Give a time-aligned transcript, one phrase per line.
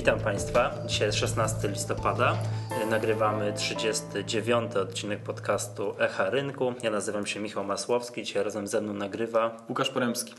[0.00, 0.74] Witam Państwa.
[0.86, 2.38] Dzisiaj jest 16 listopada.
[2.88, 6.74] Nagrywamy 39 odcinek podcastu Echa Rynku.
[6.82, 8.22] Ja nazywam się Michał Masłowski.
[8.22, 10.34] Dzisiaj razem ze mną nagrywa Łukasz Poremski.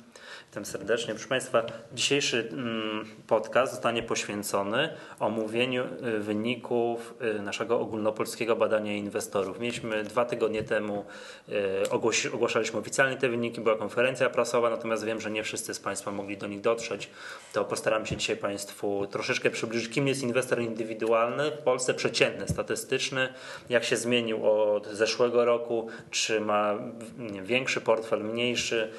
[0.51, 1.13] Witam serdecznie.
[1.13, 1.63] Proszę Państwa,
[1.93, 4.89] dzisiejszy mm, podcast zostanie poświęcony
[5.19, 9.59] omówieniu y, wyników y, naszego ogólnopolskiego badania inwestorów.
[9.59, 11.05] Mieliśmy dwa tygodnie temu,
[11.49, 16.11] y, ogłaszaliśmy oficjalnie te wyniki, była konferencja prasowa, natomiast wiem, że nie wszyscy z Państwa
[16.11, 17.09] mogli do nich dotrzeć.
[17.53, 23.29] To postaram się dzisiaj Państwu troszeczkę przybliżyć, kim jest inwestor indywidualny w Polsce, przeciętny, statystyczny,
[23.69, 26.77] jak się zmienił od zeszłego roku, czy ma
[27.17, 28.91] nie, większy portfel, mniejszy?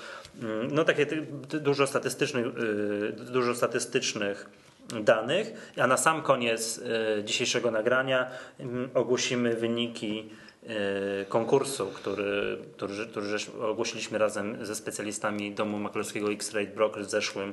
[0.42, 1.06] Mm, no takie
[1.60, 4.50] dużo statystycznych, y, dużo statystycznych
[5.00, 10.30] danych, a na sam koniec y, dzisiejszego nagrania mm, ogłosimy wyniki
[10.62, 13.28] y, konkursu, który, który, który
[13.60, 17.52] ogłosiliśmy razem ze specjalistami domu maklerskiego X-Rate Brokers w zeszłym,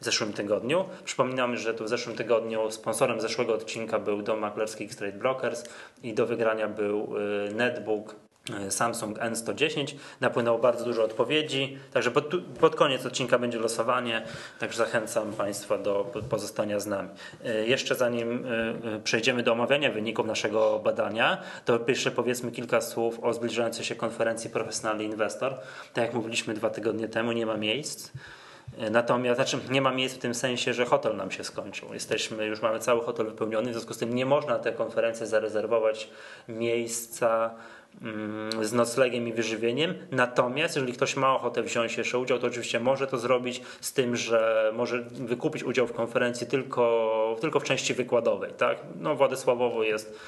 [0.00, 0.84] w zeszłym tygodniu.
[1.04, 5.64] Przypominam, że tu w zeszłym tygodniu sponsorem zeszłego odcinka był dom maklerski X-Rate Brokers
[6.02, 7.14] i do wygrania był
[7.54, 8.14] netbook
[8.54, 9.94] E, Samsung N110.
[10.20, 12.24] Napłynęło bardzo dużo odpowiedzi, także pod,
[12.60, 14.22] pod, koniec odcinka będzie losowanie,
[14.58, 17.08] także zachęcam Państwa do pozostania z nami.
[17.44, 18.46] E, jeszcze zanim
[19.04, 24.50] przejdziemy do omawiania wyników naszego badania, to jeszcze powiedzmy kilka słów o zbliżającej się konferencji
[24.50, 25.54] Profesjonalny Inwestor.
[25.92, 28.12] Tak jak mówiliśmy dwa tygodnie temu, nie ma miejsc.
[28.90, 31.94] Natomiast znaczy nie ma miejsc w tym sensie, że hotel nam się skończył.
[31.94, 35.26] Jesteśmy, już mamy cały hotel wypełniony, w związku z tym nie można na tę konferencję
[35.26, 36.10] zarezerwować
[36.48, 37.50] miejsca
[38.62, 39.94] z noclegiem i wyżywieniem.
[40.10, 44.16] Natomiast jeżeli ktoś ma ochotę wziąć jeszcze udział, to oczywiście może to zrobić z tym,
[44.16, 48.52] że może wykupić udział w konferencji tylko, tylko w części wykładowej.
[48.52, 48.78] Tak?
[49.00, 50.20] No, Władysławowo jest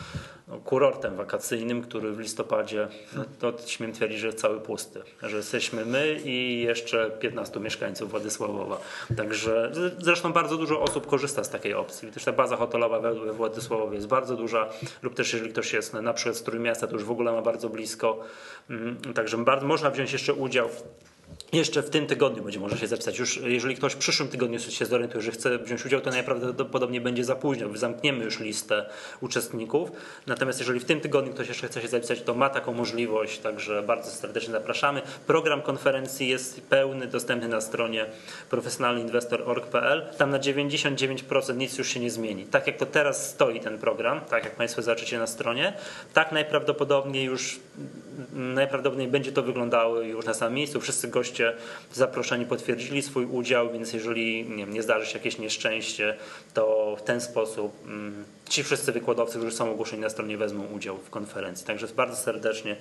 [0.48, 5.02] no, kurortem wakacyjnym, który w listopadzie, no, to śmiem twierdzić, że cały pusty.
[5.22, 8.80] Że jesteśmy my i jeszcze 15 mieszkańców Władysławowa.
[9.16, 12.12] Także zresztą bardzo dużo osób korzysta z takiej opcji.
[12.12, 14.68] Też ta baza hotelowa we Władysławowie jest bardzo duża
[15.02, 17.57] lub też jeżeli ktoś jest na przykład z Trójmiasta, to już w ogóle ma bardzo
[17.66, 18.24] blisko.
[18.70, 20.68] Mm, także bardzo, można wziąć jeszcze udział
[21.52, 23.18] jeszcze w tym tygodniu będzie można się zapisać.
[23.18, 27.24] Już jeżeli ktoś w przyszłym tygodniu się zorientuje, że chce wziąć udział, to najprawdopodobniej będzie
[27.24, 27.68] za późno.
[27.74, 28.86] Zamkniemy już listę
[29.20, 29.90] uczestników.
[30.26, 33.82] Natomiast jeżeli w tym tygodniu ktoś jeszcze chce się zapisać, to ma taką możliwość, także
[33.82, 35.02] bardzo serdecznie zapraszamy.
[35.26, 38.06] Program konferencji jest pełny, dostępny na stronie
[38.50, 40.06] profesjonalnyinwestor.org.pl.
[40.18, 42.44] Tam na 99% nic już się nie zmieni.
[42.44, 45.72] Tak jak to teraz stoi ten program, tak jak Państwo zobaczycie na stronie,
[46.14, 47.60] tak najprawdopodobniej już
[48.32, 50.80] najprawdopodobniej będzie to wyglądało już na samym miejscu.
[50.80, 51.37] Wszyscy goście
[51.92, 56.16] zaproszeni potwierdzili swój udział, więc jeżeli nie, nie zdarzy się jakieś nieszczęście,
[56.54, 60.98] to w ten sposób mm, ci wszyscy wykładowcy, którzy są ogłoszeni na stronie, wezmą udział
[60.98, 61.66] w konferencji.
[61.66, 62.76] Także bardzo serdecznie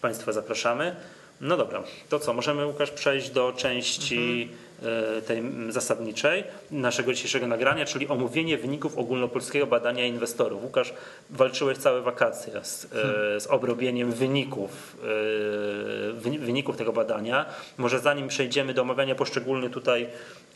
[0.00, 0.96] Państwa zapraszamy.
[1.40, 2.32] No dobra, to co?
[2.32, 4.67] Możemy Łukasz przejść do części mhm
[5.26, 10.62] tej zasadniczej naszego dzisiejszego nagrania, czyli omówienie wyników ogólnopolskiego badania inwestorów.
[10.62, 10.94] Łukasz,
[11.30, 14.96] walczyłeś całe wakacje z, e, z obrobieniem wyników,
[16.24, 17.46] e, wyników tego badania.
[17.76, 20.08] Może zanim przejdziemy do omawiania poszczególnych tutaj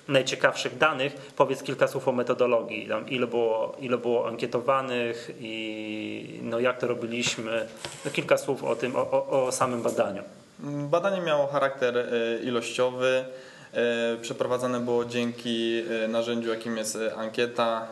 [0.09, 2.89] najciekawszych danych, powiedz kilka słów o metodologii.
[3.09, 7.67] ile, było, ile było ankietowanych i no jak to robiliśmy.
[8.05, 10.23] No kilka słów o tym, o, o, o samym badaniu.
[10.91, 12.07] Badanie miało charakter
[12.45, 13.25] ilościowy.
[13.73, 17.89] E, przeprowadzane było dzięki e, narzędziu, jakim jest e, ankieta.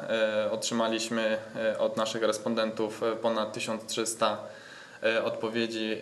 [0.51, 1.39] Otrzymaliśmy
[1.79, 4.39] od naszych respondentów ponad 1300
[5.25, 5.99] odpowiedzi,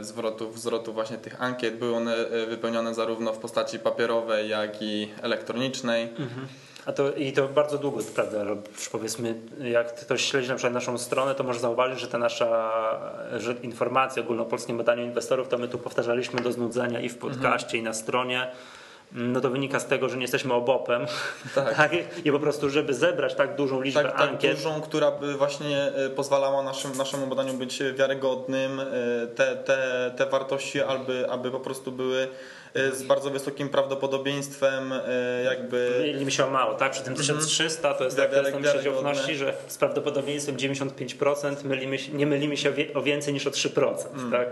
[0.00, 1.78] zwrotów, zwrotów właśnie tych ankiet.
[1.78, 2.16] Były one
[2.48, 6.02] wypełnione zarówno w postaci papierowej, jak i elektronicznej.
[6.02, 6.46] Mhm.
[6.86, 8.38] A to, I to bardzo długo, prawda?
[8.92, 12.70] Powiedzmy, jak ktoś śledzi na przykład naszą stronę, to może zauważyć, że ta nasza
[13.38, 17.66] że informacja o ogólnopolskim badaniu inwestorów, to my tu powtarzaliśmy do znudzenia i w podcaście,
[17.66, 17.80] mhm.
[17.80, 18.50] i na stronie
[19.12, 21.06] no to wynika z tego, że nie jesteśmy obopem.
[21.54, 21.76] Tak.
[21.76, 21.92] tak.
[22.24, 24.56] I po prostu, żeby zebrać tak dużą liczbę tak, tak ankiet.
[24.56, 28.84] Dużą, która by właśnie e, pozwalała naszym, naszemu badaniu być wiarygodnym, e,
[29.26, 32.28] te, te, te wartości, aby, aby po prostu były
[32.74, 34.92] e, z bardzo wysokim prawdopodobieństwem
[35.44, 35.96] jakby...
[36.00, 36.92] Mylimy się o mało, tak?
[36.92, 37.98] Przy tym 1300 mhm.
[37.98, 43.34] to jest tak test przeciwności, że z prawdopodobieństwem 95% mylimy nie mylimy się o więcej
[43.34, 44.30] niż o 3%, mm.
[44.30, 44.48] tak?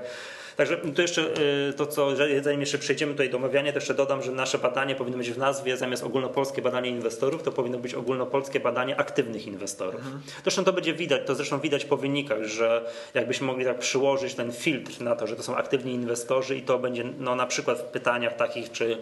[0.58, 1.22] Także to jeszcze
[1.69, 4.94] y, to, co zanim jeszcze przejdziemy tutaj do omawiania, to jeszcze dodam, że nasze badanie
[4.94, 9.94] powinno być w nazwie zamiast ogólnopolskie badanie inwestorów, to powinno być ogólnopolskie badanie aktywnych inwestorów.
[9.94, 10.22] Mhm.
[10.43, 14.52] Zresztą to będzie widać, to zresztą widać po wynikach, że jakbyśmy mogli tak przyłożyć ten
[14.52, 17.84] filtr na to, że to są aktywni inwestorzy i to będzie no, na przykład w
[17.84, 18.99] pytaniach takich, czy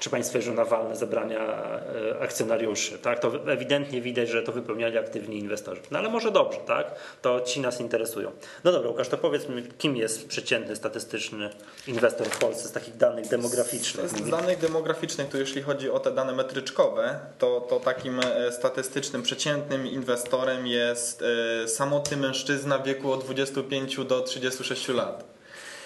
[0.00, 3.18] czy państwo wierzą na walne zebrania e, akcjonariuszy, tak?
[3.18, 5.80] To ewidentnie widać, że to wypełniali aktywni inwestorzy.
[5.90, 6.94] No ale może dobrze, tak?
[7.22, 8.30] To ci nas interesują.
[8.64, 11.50] No dobra, Łukasz, to powiedz mi, kim jest przeciętny, statystyczny
[11.86, 14.08] inwestor w Polsce z takich danych demograficznych?
[14.08, 19.22] Z danych demograficznych, to jeśli chodzi o te dane metryczkowe, to, to takim e, statystycznym,
[19.22, 21.24] przeciętnym inwestorem jest
[21.64, 25.37] e, samotny mężczyzna w wieku od 25 do 36 lat.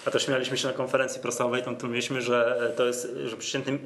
[0.05, 3.79] A to śmialiśmy się na konferencji prasowej, tam tłumiliśmy, że to jest, że przeciętny,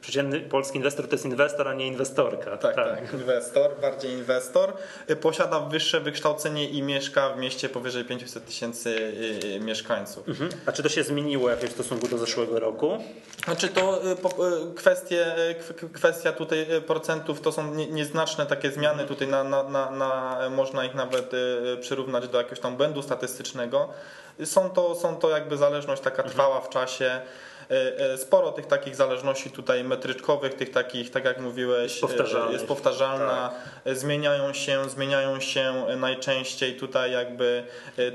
[0.00, 2.56] przeciętny polski inwestor to jest inwestor, a nie inwestorka.
[2.56, 4.72] Tak, tak, tak, inwestor, bardziej inwestor.
[5.20, 10.28] Posiada wyższe wykształcenie i mieszka w mieście powyżej 500 tysięcy y, y, mieszkańców.
[10.28, 10.50] Mhm.
[10.66, 12.98] A czy to się zmieniło jakoś w stosunku do zeszłego roku?
[13.44, 15.34] Znaczy to y, kwestie,
[15.92, 20.94] kwestia tutaj procentów to są nieznaczne takie zmiany, tutaj na, na, na, na można ich
[20.94, 21.32] nawet
[21.80, 23.88] przyrównać do jakiegoś tam błędu statystycznego.
[24.44, 27.20] Są to, są to jakby zależność taka trwała w czasie.
[27.70, 32.66] E, e, sporo tych takich zależności tutaj metryczkowych, tych takich, tak jak mówiłeś, e, jest
[32.66, 33.50] powtarzalna,
[33.84, 33.96] tak.
[33.96, 37.64] zmieniają się, zmieniają się najczęściej tutaj jakby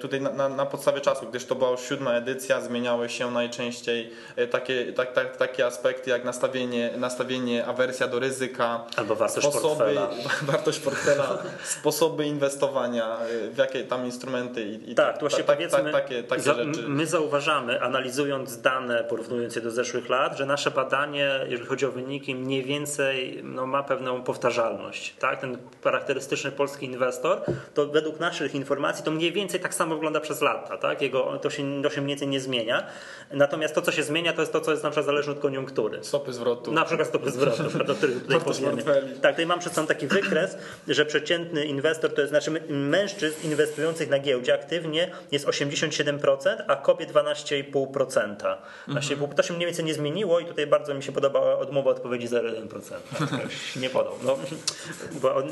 [0.02, 4.12] tutaj na, na, na, podstawie czasu, gdyż to była już siódma edycja, zmieniały się najczęściej
[4.52, 10.10] takie, tak, tak, takie aspekty jak nastawienie, nastawienie awersja do ryzyka, albo wartość sposoby, portfela,
[10.52, 13.18] wartość portfela sposoby inwestowania,
[13.52, 16.84] w jakie tam instrumenty i, i tak, to właśnie tak, powiedzmy, takie, takie za, rzeczy.
[16.88, 21.86] My zauważamy, analizując dane, porównując porównując je do zeszłych lat, że nasze badanie, jeżeli chodzi
[21.86, 25.16] o wyniki, mniej więcej no, ma pewną powtarzalność.
[25.20, 25.42] Tak?
[25.42, 27.42] Ten charakterystyczny polski inwestor,
[27.74, 30.78] to według naszych informacji to mniej więcej tak samo wygląda przez lata.
[30.78, 31.02] Tak?
[31.02, 32.88] Jego, to, się, to się mniej więcej nie zmienia.
[33.32, 36.04] Natomiast to, co się zmienia, to jest to, co jest na przykład zależne od koniunktury.
[36.04, 36.72] Stopy zwrotu.
[36.72, 37.64] Na przykład stopy zwrotu,
[37.98, 38.40] których tutaj.
[39.22, 40.58] Tak, tutaj mam przed sobą taki wykres,
[40.88, 46.38] że przeciętny inwestor to jest, znaczy mężczyzn inwestujących na giełdzie aktywnie jest 87%,
[46.68, 48.56] a kobiet 12,5%.
[48.88, 52.28] 12,5% to się mniej więcej nie zmieniło i tutaj bardzo mi się podobała odmowa odpowiedzi
[52.28, 53.80] 0,1%.
[53.82, 54.38] nie podał, no,
[55.22, 55.46] bo on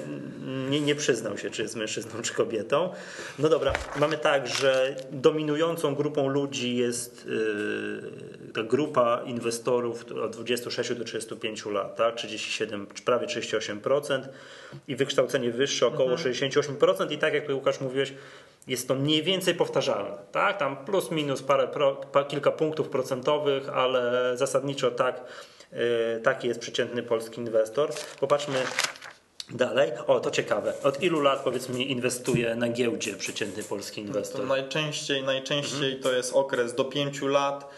[0.70, 2.90] nie, nie przyznał się, czy jest mężczyzną, czy kobietą.
[3.40, 10.94] No dobra, mamy tak, że dominującą grupą ludzi jest yy, ta grupa inwestorów od 26
[10.94, 12.16] do 35 lat, tak?
[12.16, 14.22] 37, prawie 38%
[14.88, 16.34] i wykształcenie wyższe około mhm.
[16.34, 18.14] 68% i tak jak tu Łukasz mówiłeś,
[18.68, 20.18] jest to mniej więcej powtarzalne.
[20.32, 20.58] Tak?
[20.58, 25.24] Tam plus minus parę, pro, kilka punktów procentowych, ale zasadniczo tak,
[25.72, 25.78] yy,
[26.24, 27.90] taki jest przeciętny polski inwestor.
[28.20, 28.58] Popatrzmy
[29.50, 29.92] Dalej.
[30.08, 30.74] O, to ciekawe.
[30.84, 34.42] Od ilu lat, powiedz mi, inwestuje na giełdzie przeciętny polski inwestor?
[34.42, 36.04] To najczęściej, najczęściej mhm.
[36.04, 37.70] to jest okres do 5 lat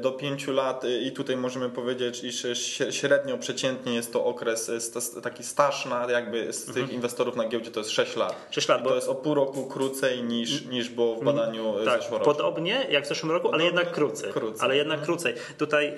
[0.00, 2.46] do 5 lat e, i tutaj możemy powiedzieć, iż
[2.90, 4.70] średnio przeciętnie jest to okres,
[5.16, 6.90] e, taki staż na jakby z tych mhm.
[6.90, 8.46] inwestorów na giełdzie to jest 6 lat.
[8.50, 8.88] 6 lat, bo...
[8.88, 12.36] To jest o pół roku krócej niż, niż było w badaniu tak, zeszłorocznym.
[12.36, 14.32] Podobnie jak w zeszłym roku, ale jednak krócej.
[14.32, 14.60] krócej.
[14.60, 15.06] Ale jednak mhm.
[15.06, 15.34] krócej.
[15.58, 15.94] Tutaj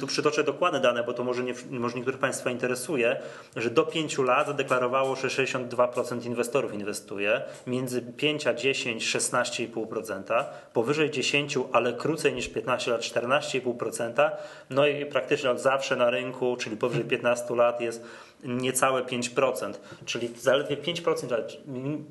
[0.00, 3.20] tu przytoczę dokładne dane, bo to może, nie, może niektórych Państwa interesuje,
[3.56, 11.10] że do 5 lat zadeklarowało, że 62% inwestorów inwestuje, między 5 a 10 16,5%, powyżej
[11.10, 14.30] 10, ale krócej niż 15 lat 14,5%,
[14.70, 18.04] no i praktycznie od zawsze na rynku, czyli powyżej 15 lat jest
[18.44, 19.72] niecałe 5%,
[20.06, 21.44] czyli zaledwie 5%, ale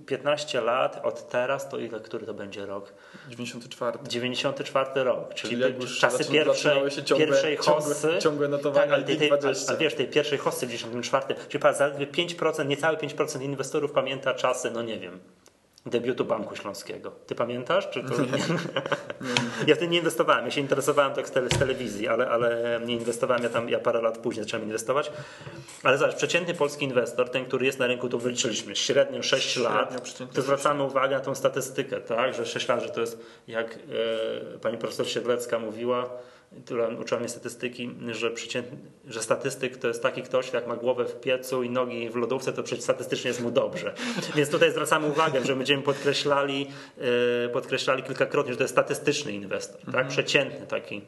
[0.06, 2.94] 15 lat od teraz, to ile, który to będzie rok?
[3.30, 4.00] 94.
[4.08, 8.02] 94 rok, czyli, czyli czasy pierwszej, ciągle, pierwszej hossy.
[8.02, 11.64] Ciągłe, ciągłe notowania tak, tej, tej, a, a wiesz, tej pierwszej hossy w 94, czyli
[11.74, 15.20] zaledwie 5%, niecałe 5% inwestorów pamięta czasy, no nie wiem,
[15.90, 17.12] debiutu Banku Śląskiego.
[17.12, 17.90] Ty pamiętasz?
[17.90, 18.14] Czy to...
[19.68, 23.50] ja wtedy nie inwestowałem, ja się interesowałem tak z telewizji, ale, ale nie inwestowałem, ja
[23.50, 25.12] tam ja parę lat później zacząłem inwestować.
[25.84, 29.70] Ale zobacz, przeciętny polski inwestor, ten, który jest na rynku, to wyliczyliśmy średnio 6 średnio
[29.70, 32.34] lat, to zwracamy uwagę na tą statystykę, tak?
[32.34, 33.76] że 6 lat, że to jest jak
[34.56, 36.10] e, pani profesor Siedlecka mówiła,
[36.66, 38.32] która uczyła mnie statystyki, że,
[39.08, 42.54] że statystyk to jest taki ktoś, jak ma głowę w piecu i nogi w lodówce,
[42.54, 43.94] to przecież statystycznie jest mu dobrze.
[44.36, 49.80] Więc tutaj zwracamy uwagę, że będziemy podkreślali, yy, podkreślali kilkakrotnie, że to jest statystyczny inwestor,
[49.80, 49.88] tak?
[49.88, 50.08] Mhm.
[50.08, 51.02] przeciętny taki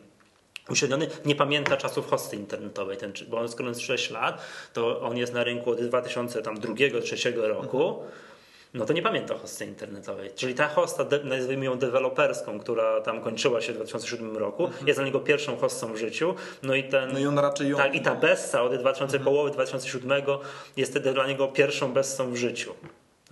[0.69, 4.41] uśredniony, nie pamięta czasów hosty internetowej, ten, bo on skoro jest 6 lat,
[4.73, 7.89] to on jest na rynku od 2002-2003 roku.
[7.89, 8.28] Mhm
[8.73, 10.31] no to nie pamięta hosty internetowej.
[10.35, 14.87] Czyli ta hosta, nazwijmy ją deweloperską, która tam kończyła się w 2007 roku, mhm.
[14.87, 16.35] jest dla niego pierwszą hostą w życiu.
[16.63, 17.13] No i ten.
[17.13, 17.77] No i on raczej ją.
[17.77, 19.23] Tak, i ta Bessa od 2000, mhm.
[19.23, 20.23] połowy 2007
[20.77, 22.73] jest wtedy dla niego pierwszą Bessą w życiu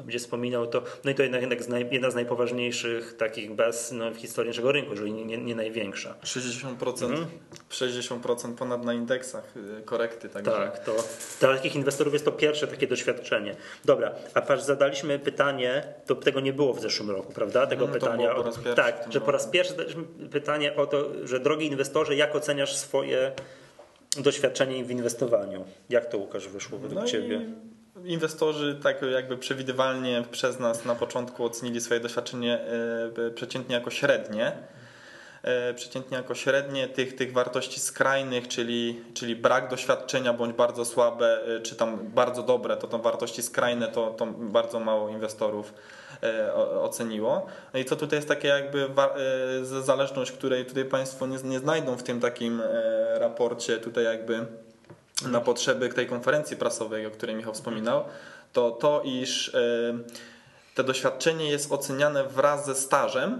[0.04, 1.60] będzie wspominał to, no i to jednak, jednak
[1.92, 6.16] jedna z najpoważniejszych takich bez no, w historii naszego rynku, jeżeli nie, nie największa.
[6.24, 7.28] 60%, mhm.
[7.70, 10.30] 60% ponad na indeksach y, korekty.
[10.30, 10.52] Także.
[10.52, 10.96] Tak, to
[11.40, 13.56] dla takich inwestorów jest to pierwsze takie doświadczenie.
[13.86, 17.68] Dobra, a patrz, zadaliśmy pytanie, to tego nie było w zeszłym roku, prawda?
[17.68, 18.36] Tego mm, pytania.
[18.36, 22.36] Po pierwszy tak, że po raz pierwszy zadaliśmy pytanie o to, że drogi inwestorze, jak
[22.36, 23.32] oceniasz swoje
[24.18, 25.66] doświadczenie w inwestowaniu.
[25.90, 27.42] Jak to Łukasz wyszło według No i Ciebie?
[28.08, 32.60] Inwestorzy tak jakby przewidywalnie przez nas na początku ocenili swoje doświadczenie
[33.28, 34.52] e, przeciętnie jako średnie.
[35.44, 41.56] E, Przeciętnie jako średnie tych, tych wartości skrajnych, czyli, czyli brak doświadczenia bądź bardzo słabe,
[41.58, 45.74] e, czy tam bardzo dobre, to tam wartości skrajne to, to bardzo mało inwestorów
[46.82, 47.46] oceniło.
[47.74, 48.90] No i co tutaj jest takie jakby
[49.64, 52.62] zależność, której tutaj Państwo nie, nie znajdą w tym takim
[53.20, 54.46] raporcie tutaj jakby
[55.26, 58.04] na potrzeby tej konferencji prasowej, o której Michał wspominał,
[58.54, 59.60] to to, iż e,
[60.76, 63.40] to doświadczenie jest oceniane wraz ze stażem,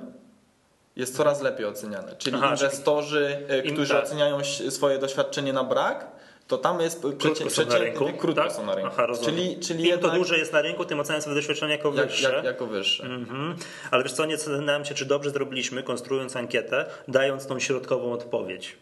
[0.96, 2.16] jest coraz lepiej oceniane.
[2.16, 4.04] Czyli Aha, inwestorzy, e, im którzy tak.
[4.04, 6.08] oceniają swoje doświadczenie na brak,
[6.48, 8.06] to tam jest Krótko są na rynku?
[8.18, 8.52] Krótko tak?
[8.52, 8.92] są na rynku.
[8.94, 9.36] Aha, rozumiem.
[9.36, 12.08] czyli, czyli Im to jednak dłużej jest na rynku, tym oceniają swoje doświadczenie jako jak,
[12.08, 12.34] wyższe.
[12.34, 13.04] jak, jako wyższe.
[13.04, 13.56] Mhm.
[13.92, 18.78] Ale wiesz co, nie zastanawiam się, czy dobrze zrobiliśmy, konstruując ankietę, dając tą środkową odpowiedź.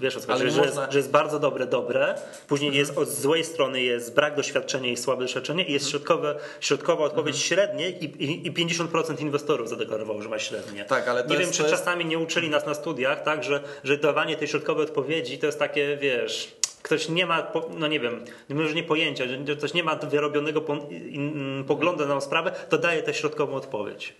[0.00, 2.14] Wiesz o co Ale chodzi, że, można- jest, że jest bardzo dobre, dobre,
[2.46, 7.04] później jest od złej strony jest brak doświadczenia i słabe doświadczenie i jest środkowe, środkowa
[7.04, 10.84] odpowiedź średnie i, i, i 50% inwestorów zadeklarowało, że ma średnie.
[10.84, 13.44] Tak, ale nie wiem, jest- czy to jest- czasami nie uczyli nas na studiach, tak,
[13.44, 18.00] że, że dawanie tej środkowej odpowiedzi to jest takie, wiesz, ktoś nie ma, no nie
[18.00, 20.62] wiem, może nie pojęcia, że ktoś nie ma wyrobionego
[21.66, 24.14] poglądu na sprawę, to daje tę środkową odpowiedź.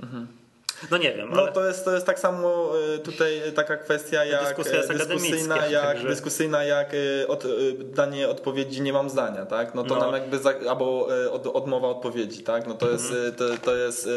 [0.90, 1.52] No nie wiem, No ale...
[1.52, 5.66] to jest, to jest tak samo y, tutaj taka kwestia jak Dyskusja jest e, dyskusyjna,
[5.66, 7.48] jak, także- dyskusyjna jak y, od, y,
[7.84, 9.74] danie odpowiedzi nie mam zdania, tak?
[9.74, 10.00] No to No.
[10.00, 12.66] nam jakby za, albo y, od, odmowa odpowiedzi, tak?
[12.66, 14.10] No to jest, y, to, to jest y,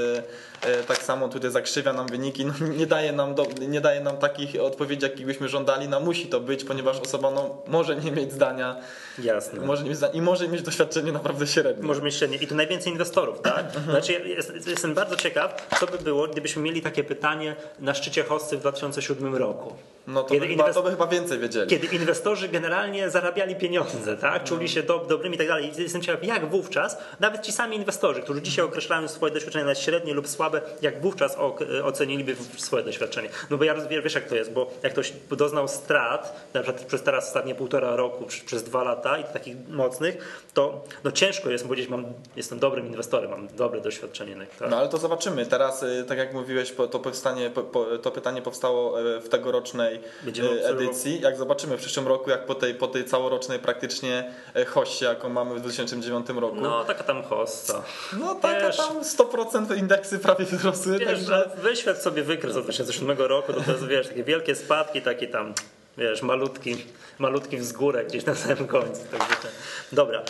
[0.69, 4.17] y, tak samo tutaj zakrzywia nam wyniki, no nie daje nam, do, nie daje nam
[4.17, 8.31] takich odpowiedzi, jakich byśmy żądali, no musi to być, ponieważ osoba no, może nie mieć
[8.33, 8.75] zdania,
[9.19, 9.59] Jasne.
[9.59, 11.83] może nie mieć zdania i może mieć doświadczenie naprawdę średnie.
[11.83, 12.37] Może mieć średnie.
[12.37, 13.65] I tu najwięcej inwestorów, tak?
[13.89, 18.23] Znaczy, ja jest, jestem bardzo ciekaw, co by było, gdybyśmy mieli takie pytanie na szczycie
[18.23, 19.73] Hossy w 2007 roku.
[20.07, 21.67] No to Kiedy by, chyba, inwest- to by chyba więcej wiedzieli.
[21.69, 24.43] Kiedy inwestorzy generalnie zarabiali pieniądze, tak?
[24.43, 25.71] czuli się do, dobrymi i tak dalej.
[25.79, 29.75] I Jestem ciekaw, jak wówczas, nawet ci sami inwestorzy, którzy dzisiaj określają swoje doświadczenie na
[29.75, 31.37] średnie lub słabe, jak wówczas
[31.83, 33.29] oceniliby swoje doświadczenie.
[33.49, 36.85] No bo ja rozumiem, wiesz jak to jest, bo jak ktoś doznał strat, na przykład
[36.85, 41.49] przez teraz ostatnie półtora roku, czy przez dwa lata i takich mocnych, to no ciężko
[41.49, 42.05] jest powiedzieć, mam,
[42.35, 44.35] jestem dobrym inwestorem, mam dobre doświadczenie.
[44.59, 44.69] Tak?
[44.69, 45.45] No ale to zobaczymy.
[45.45, 49.90] Teraz, y, tak jak mówiłeś, to, powstanie, po- po- to pytanie powstało e, w tegorocznej
[50.23, 51.21] Będziemy e, edycji.
[51.21, 55.29] Jak zobaczymy w przyszłym roku, jak po tej, po tej całorocznej praktycznie e, hoście, jaką
[55.29, 56.55] mamy w 2009 roku.
[56.55, 57.83] No, No taka tam hossa.
[58.41, 58.77] taka wiesz.
[58.77, 61.25] tam 100% indeksy prawie wzrosły, Wiesz, także...
[61.25, 65.53] że wyświat sobie wykres od 2007 roku, to, jest wiesz, takie wielkie spadki, takie tam,
[65.97, 66.85] wiesz, malutki,
[67.19, 69.01] malutki wzgórek gdzieś na samym końcu.
[69.11, 69.51] Także ten.
[69.91, 70.23] Dobra,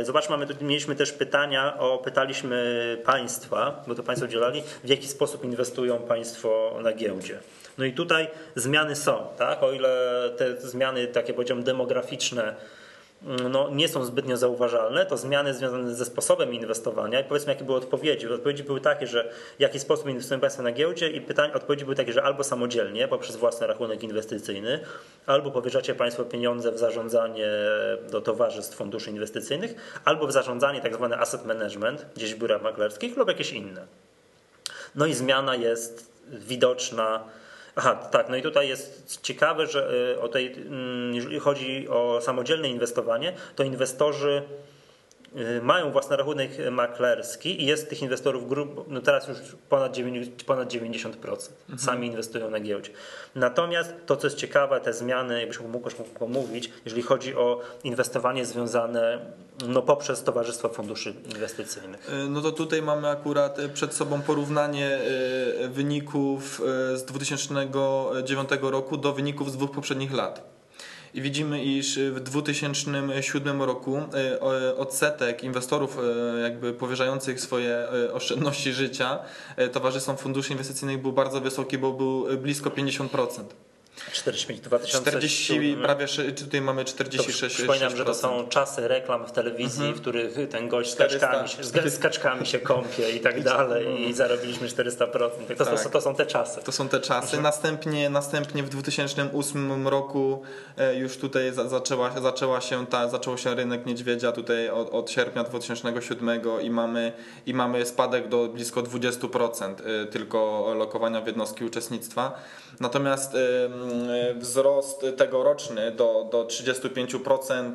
[0.00, 5.08] e, zobacz, mamy mieliśmy też pytania, o, pytaliśmy Państwa, bo to Państwo udzielali, w jaki
[5.08, 7.38] sposób inwestują Państwo na giełdzie.
[7.78, 9.62] No i tutaj zmiany są, tak?
[9.62, 12.54] O ile te zmiany, takie powiedziałbym, demograficzne,
[13.50, 17.78] no, nie są zbytnio zauważalne, to zmiany związane ze sposobem inwestowania i powiedzmy jakie były
[17.78, 18.28] odpowiedzi.
[18.28, 21.96] Odpowiedzi były takie, że w jaki sposób inwestują Państwo na giełdzie i pytań, odpowiedzi były
[21.96, 24.80] takie, że albo samodzielnie poprzez własny rachunek inwestycyjny,
[25.26, 27.48] albo powierzacie Państwo pieniądze w zarządzanie
[28.10, 33.16] do towarzystw funduszy inwestycyjnych, albo w zarządzanie tak zwany asset management, gdzieś w biurach maklerskich
[33.16, 33.86] lub jakieś inne.
[34.94, 37.24] No i zmiana jest widoczna.
[37.76, 42.20] Aha, tak, no i tutaj jest ciekawe, że y, o tej, mm, jeżeli chodzi o
[42.20, 44.42] samodzielne inwestowanie, to inwestorzy
[45.62, 49.38] mają własny rachunek maklerski i jest tych inwestorów grup, no teraz już
[49.68, 52.90] ponad 90%, ponad 90% sami inwestują na giełdzie.
[53.34, 58.46] Natomiast to, co jest ciekawe, te zmiany, jakbyś mógł mógł pomówić, jeżeli chodzi o inwestowanie
[58.46, 59.18] związane
[59.68, 62.08] no, poprzez Towarzystwo Funduszy Inwestycyjnych.
[62.08, 64.98] Y, No to tutaj mamy akurat y, przed sobą porównanie
[65.64, 66.60] y, wyników
[66.94, 70.53] y, z 2009 roku do wyników z dwóch poprzednich lat.
[71.14, 74.02] I widzimy, iż w 2007 roku
[74.40, 79.18] o- odsetek inwestorów y, jakby powierzających swoje y, oszczędności życia
[79.72, 83.28] towarzystwom funduszy inwestycyjnych był bardzo wysoki, bo był blisko 50%.
[84.12, 85.12] 45 2007.
[85.12, 87.48] 40, prawie tutaj mamy To 46%.
[87.48, 91.26] Przypominam, że to są czasy reklam w telewizji, w których ten gość z 400.
[91.28, 95.08] kaczkami, się- z, kaczkami się kąpie i tak dalej i zarobiliśmy 400%.
[95.48, 95.82] Tak, to, Tak.
[95.82, 96.60] to, to są te czasy.
[96.64, 97.40] To są te czasy.
[97.40, 100.42] Następnie, następnie w 2008 roku
[100.78, 105.10] e, już tutaj za- zaczęła, zaczęła się ta, zaczął się rynek niedźwiedzia tutaj od, od
[105.10, 107.12] sierpnia 2007 i mamy,
[107.46, 112.32] i mamy spadek do blisko 20% e, tylko lokowania w jednostki uczestnictwa.
[112.80, 113.36] Natomiast
[114.34, 117.72] wzrost tegoroczny do, do 35%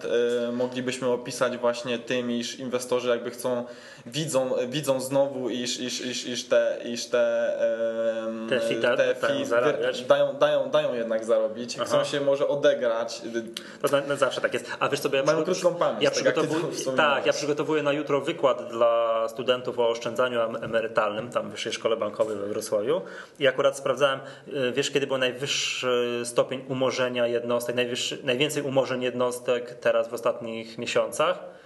[0.48, 3.66] e, moglibyśmy opisać właśnie tym, iż inwestorzy jakby chcą,
[4.06, 7.54] widzą, widzą znowu, iż, iż, iż, iż te, iż te,
[8.50, 9.46] te, fi, te, te fi
[10.08, 11.86] dają, dają, dają jednak zarobić, Aha.
[11.86, 13.22] chcą się może odegrać.
[13.82, 14.66] To na, na zawsze tak jest.
[14.80, 16.64] A wiesz sobie, ja, Mają krótką pamięć, ja tak, przygotowuję,
[16.98, 21.98] tak, ja przygotowuję na jutro wykład dla studentów o oszczędzaniu emerytalnym, tam w Wyższej Szkole
[21.98, 23.02] Bankowej we Wrocławiu
[23.40, 27.76] i akurat sprawdzałem, y, wiesz kiedy był najwyższy stopień umorzenia jednostek,
[28.24, 31.59] najwięcej umorzeń jednostek teraz w ostatnich miesiącach?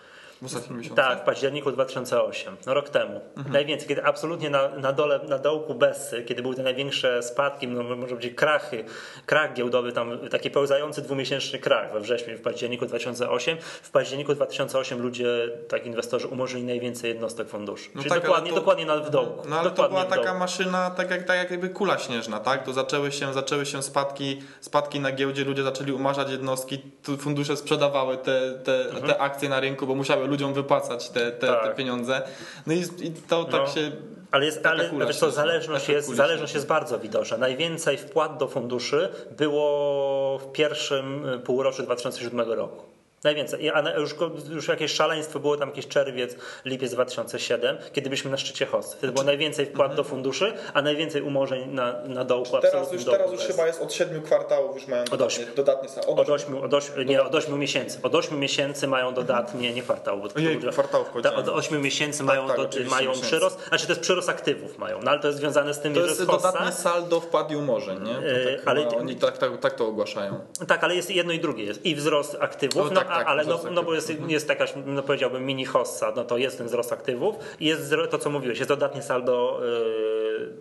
[0.43, 0.95] W ostatnim miesiącu?
[0.95, 3.21] Tak, w październiku 2008, no rok temu.
[3.38, 3.53] Mhm.
[3.53, 7.83] Najwięcej, kiedy absolutnie na, na dole, na dołku Bessy, kiedy były te największe spadki, no
[7.83, 8.85] może być krachy,
[9.25, 13.57] krach giełdowy, tam taki pełzający dwumiesięczny krach we wrześniu, w październiku 2008.
[13.62, 17.89] W październiku 2008 ludzie, tak inwestorzy umorzyli najwięcej jednostek funduszy.
[17.95, 19.50] No Czyli tak, dokładnie, to, dokładnie na, w dołku.
[19.50, 22.65] No ale to była taka maszyna, tak jak, tak jak jakby kula śnieżna, tak?
[22.65, 26.81] To zaczęły się, zaczęły się spadki, spadki na giełdzie, ludzie zaczęli umarzać jednostki,
[27.17, 29.07] fundusze sprzedawały te, te, mhm.
[29.07, 31.63] te akcje na rynku, bo musiały ludziom wypłacać te, te, tak.
[31.63, 32.22] te pieniądze.
[32.68, 33.68] No i, i to tak no.
[33.68, 33.92] się
[34.32, 37.38] ale, jest, ale wiesz co, zależność, jest, zależność jest bardzo widoczna.
[37.38, 42.92] Najwięcej wpłat do funduszy było w pierwszym półroczu 2007 roku.
[43.24, 43.70] Najwięcej.
[43.70, 44.15] A już,
[44.50, 48.94] już jakieś szaleństwo było tam jakiś czerwiec, lipiec 2007, kiedy byliśmy na szczycie host.
[48.94, 49.98] Wtedy było najwięcej wpłat mhm.
[49.98, 52.58] do funduszy, a najwięcej umorzeń na, na dołku.
[52.62, 56.20] Teraz już, teraz już chyba jest od 7 kwartałów już mają od dodatnie, dodatnie od,
[56.20, 58.00] od 8, od 8, nie, od 8 miesięcy.
[58.03, 60.38] Od 8 miesięcy mają dodatnie, nie kwartałów.
[60.38, 64.30] Ojej, kwartałów Od 8 miesięcy tak, mają, tak, do, mają przyrost, znaczy to jest przyrost
[64.30, 67.20] aktywów mają, no ale to jest związane z tym, to że jest, jest dodatnie saldo
[67.20, 68.18] wpłat i umorzeń, nie?
[68.18, 70.39] E, tak ale, oni tak, tak, tak to ogłaszają.
[70.68, 71.86] Tak, ale jest jedno i drugie jest.
[71.86, 75.46] I wzrost aktywów, no, tak, tak, ale no, no bo jest, jest jakaś, no powiedziałbym,
[75.46, 79.01] mini hossa, no to jest ten wzrost aktywów i jest to, co mówiłeś, jest dodatnie
[79.01, 79.62] saldo,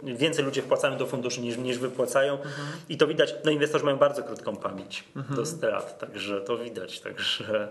[0.02, 2.68] yy, więcej ludzie wpłacają do funduszy niż, niż wypłacają mhm.
[2.88, 5.36] i to widać, no inwestorzy mają bardzo krótką pamięć mhm.
[5.36, 7.68] do strat, także to widać, także...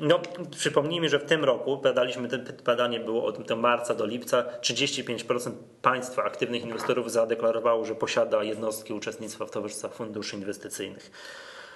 [0.00, 0.20] No,
[0.50, 6.24] przypomnijmy, że w tym roku badaliśmy, to badanie było od marca do lipca, 35% państwa
[6.24, 11.10] aktywnych inwestorów zadeklarowało, że posiada jednostki uczestnictwa w towarzystwach funduszy inwestycyjnych.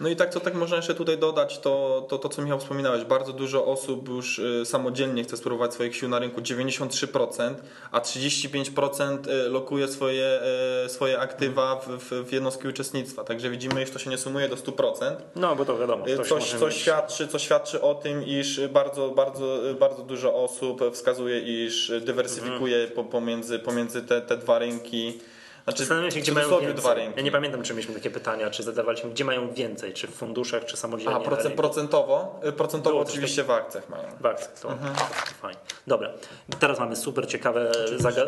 [0.00, 3.04] No i tak, co tak można jeszcze tutaj dodać, to, to to, co Michał wspominałeś,
[3.04, 7.54] bardzo dużo osób już y, samodzielnie chce spróbować swoich sił na rynku, 93%,
[7.92, 10.40] a 35% y, lokuje swoje,
[10.86, 13.24] y, swoje aktywa w, w, w jednostki uczestnictwa.
[13.24, 15.16] Także widzimy, że to się nie sumuje do 100%.
[15.36, 16.04] No, bo to wiadomo.
[16.28, 21.92] Coś, co, świadczy, co świadczy o tym, iż bardzo, bardzo, bardzo dużo osób wskazuje, iż
[22.00, 23.08] dywersyfikuje mhm.
[23.08, 25.18] pomiędzy, pomiędzy te, te dwa rynki.
[25.64, 26.74] Znaczy, Zastanawiam się, gdzie mają więcej.
[26.74, 27.16] Dwa rynki.
[27.16, 30.64] Ja nie pamiętam, czy mieliśmy takie pytania, czy zadawaliśmy, gdzie mają więcej, czy w funduszach,
[30.64, 31.16] czy samodzielnie.
[31.16, 32.40] A procent, procentowo?
[32.44, 34.04] Y, procentowo Było oczywiście w akcjach mają.
[34.20, 34.94] W akcjach, to, mhm.
[34.94, 35.60] to fajnie.
[35.86, 36.10] Dobra,
[36.58, 37.72] teraz mamy super ciekawe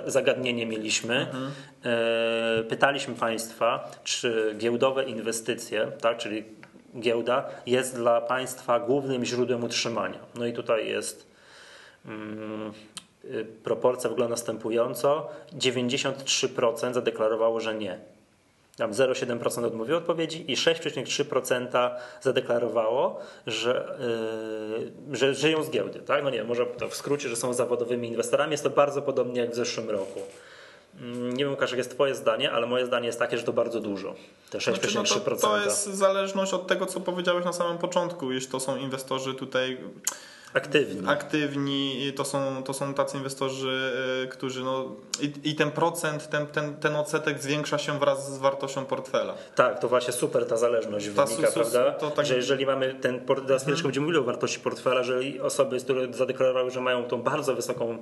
[0.07, 1.21] zagadnienie mieliśmy.
[1.21, 1.53] Mhm.
[1.85, 6.45] E, pytaliśmy Państwa, czy giełdowe inwestycje, tak, czyli
[7.01, 10.19] giełda jest dla Państwa głównym źródłem utrzymania.
[10.35, 11.27] No i tutaj jest
[12.07, 12.73] mm,
[13.65, 15.29] proporcja wygląda następująco.
[15.59, 17.99] 93% zadeklarowało, że nie.
[18.77, 23.99] Tam 0,7% odmówiło odpowiedzi i 6,3% zadeklarowało, że,
[25.11, 26.01] yy, że żyją z giełdy.
[26.01, 26.25] Tak?
[26.25, 28.53] No nie, może to w skrócie, że są zawodowymi inwestorami.
[28.53, 30.21] Jest to bardzo podobnie jak w zeszłym roku.
[31.01, 33.53] Mm, nie wiem, Łukasz, jak jest Twoje zdanie, ale moje zdanie jest takie, że to
[33.53, 34.15] bardzo dużo.
[34.51, 34.91] Te 6,3%.
[34.91, 38.61] Znaczy, no to, to jest zależność od tego, co powiedziałeś na samym początku, jeśli to
[38.61, 39.79] są inwestorzy tutaj
[40.55, 41.09] Aktywni.
[41.09, 43.93] Aktywni, to są, to są tacy inwestorzy,
[44.25, 44.89] y, którzy no
[45.21, 49.35] i, i ten procent, ten, ten, ten odsetek zwiększa się wraz z wartością portfela.
[49.55, 51.93] Tak, to właśnie super ta zależność ta wynika, su, prawda?
[51.93, 52.27] To tak...
[52.27, 53.83] Że jeżeli mamy ten, teraz chwileczkę hmm.
[53.83, 57.99] będziemy mówili o wartości portfela, jeżeli osoby, które zadeklarowały, że mają tą bardzo wysoką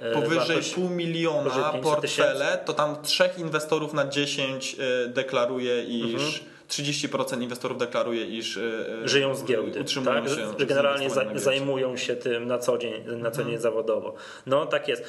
[0.00, 6.55] e, Powyżej pół miliona portfele, to tam trzech inwestorów na 10 e, deklaruje, iż mhm
[6.68, 8.62] 30% inwestorów deklaruje, iż e,
[9.04, 10.28] e, żyją z giełdy, utrzymują tak?
[10.34, 10.58] się.
[10.58, 13.62] Że generalnie zajmują się tym na co dzień, na co dzień hmm.
[13.62, 14.14] zawodowo.
[14.46, 15.04] No tak jest.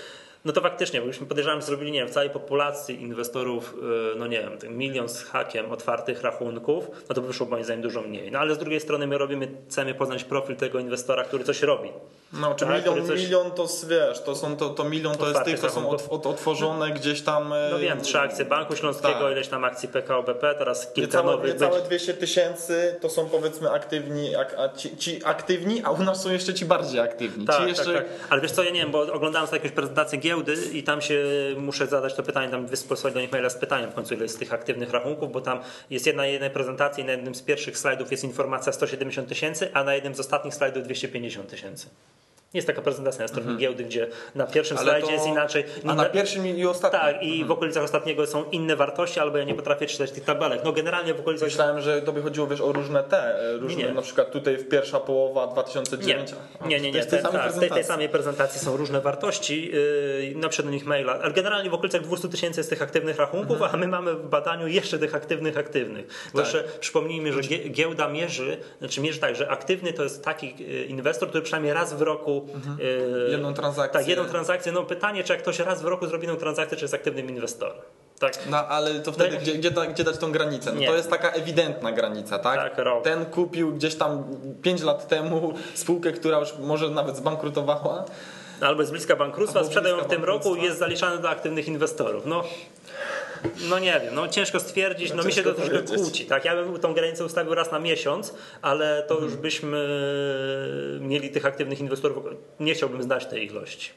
[0.47, 3.75] No to faktycznie, bo byśmy podejrzewam, zrobili, nie wiem, w całej populacji inwestorów,
[4.13, 7.81] y, no nie wiem, milion z hakiem otwartych rachunków, no to by wyszło moim zdaniem
[7.81, 8.31] dużo mniej.
[8.31, 11.89] No ale z drugiej strony my robimy, chcemy poznać profil tego inwestora, który coś robi.
[12.33, 13.21] No, czy tak, milion, coś...
[13.21, 16.25] milion to wiesz, to są to, to milion to jest tych, to są od, od,
[16.25, 17.53] otworzone gdzieś tam.
[17.71, 19.31] No wiem, trzy akcje Banku Śląskiego, tak.
[19.31, 21.53] ileś tam akcji PKO BP, teraz kilka niecałe, nowych.
[21.53, 26.31] Niecałe 200 tysięcy to są powiedzmy aktywni, a ci, ci, aktywni, a u nas są
[26.31, 27.45] jeszcze ci bardziej aktywni.
[27.45, 27.93] Tak, ci jeszcze...
[27.93, 28.05] tak, tak.
[28.29, 31.25] Ale wiesz co, ja nie wiem, bo oglądałem sobie jakąś prezentację giełdy i tam się
[31.57, 34.35] muszę zadać to pytanie, tam wysłać do nich maila z pytaniem w końcu, ile z
[34.35, 38.23] tych aktywnych rachunków, bo tam jest jedna jednej prezentacji, na jednym z pierwszych slajdów jest
[38.23, 41.89] informacja 170 tysięcy, a na jednym z ostatnich slajdów 250 tysięcy.
[42.53, 44.89] Jest taka prezentacja na stronie giełdy, gdzie na pierwszym Mhm.
[44.89, 45.63] Ale slajdzie to- jest inaczej.
[45.87, 47.01] A na pierwszym i ostatnim?
[47.01, 50.61] Tak, i w okolicach ostatniego są inne wartości, albo ja nie potrafię czytać tych tabelek.
[50.63, 53.93] No generalnie w okolicach Myślałem, że tobie chodziło wiesz, o różne te, e, różne, Nie.
[53.93, 56.33] na przykład tutaj w pierwsza połowa Nie, 2009.
[56.59, 56.97] A, nie, nie, nie.
[56.97, 60.85] jest Te, tej samej tak, tej, samej prezentacji są różne wartości, yy, napiszę do nich
[60.85, 64.27] maila, ale generalnie w okolicach 200 tysięcy jest tych aktywnych rachunków, a my mamy w
[64.29, 66.05] badaniu jeszcze tych aktywnych aktywnych.
[66.07, 66.45] Bo Mhm.
[66.45, 66.53] Tak.
[66.63, 70.83] jeszcze przypomnijmy, że gie- giełda mierzy, znaczy mierzy tak, że aktywny to jest taki yy,
[70.85, 72.77] inwestor, który przynajmniej raz w roku yy, Mhm.
[73.31, 73.99] Jedną transakcję.
[73.99, 74.71] Tak, jedną transakcję.
[74.71, 77.77] No pytanie, czy jak ktoś raz w roku zrobi jedną transakcję, czy jest aktywnym inwestorem.
[78.19, 78.33] Tak.
[78.49, 80.71] No ale to wtedy No gdzie, gdzie, gdzie dać tą granicę?
[80.73, 80.87] No Nie.
[80.87, 82.59] to jest taka ewidentna granica, tak?
[82.59, 83.03] Tak, rok.
[83.03, 84.23] Ten kupił gdzieś tam
[84.61, 88.05] 5 lat temu spółkę, która już może nawet zbankrutowała.
[88.61, 92.25] Albo jest bliska bankructwa, sprzedają w tym roku i jest zaliczany do aktywnych inwestorów.
[92.25, 92.43] No,
[93.69, 96.25] no nie wiem, no ciężko stwierdzić, no, No mi się to troszkę kłóci.
[96.25, 96.45] Tak?
[96.45, 99.31] Ja bym tą granicę ustawił raz na miesiąc, ale to Mhm.
[99.31, 99.87] już byśmy
[101.01, 102.25] mieli tych aktywnych inwestorów,
[102.59, 103.89] nie chciałbym znać tej ilości.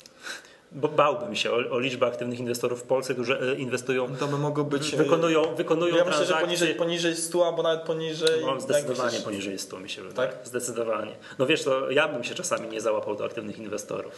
[0.72, 4.38] Bo bałbym się o, o liczbę aktywnych inwestorów w Polsce, którzy e, inwestują, To by
[4.38, 4.94] mogło być...
[4.94, 8.40] e, wykonują, wykonują Ja myślę, że poniżej, poniżej 100 albo nawet poniżej...
[8.42, 9.24] No, jak zdecydowanie myślisz?
[9.24, 10.28] poniżej 100 mi się wydaje.
[10.28, 10.38] Tak?
[10.46, 11.12] Zdecydowanie.
[11.38, 14.12] No wiesz, to ja bym się czasami nie załapał do aktywnych inwestorów.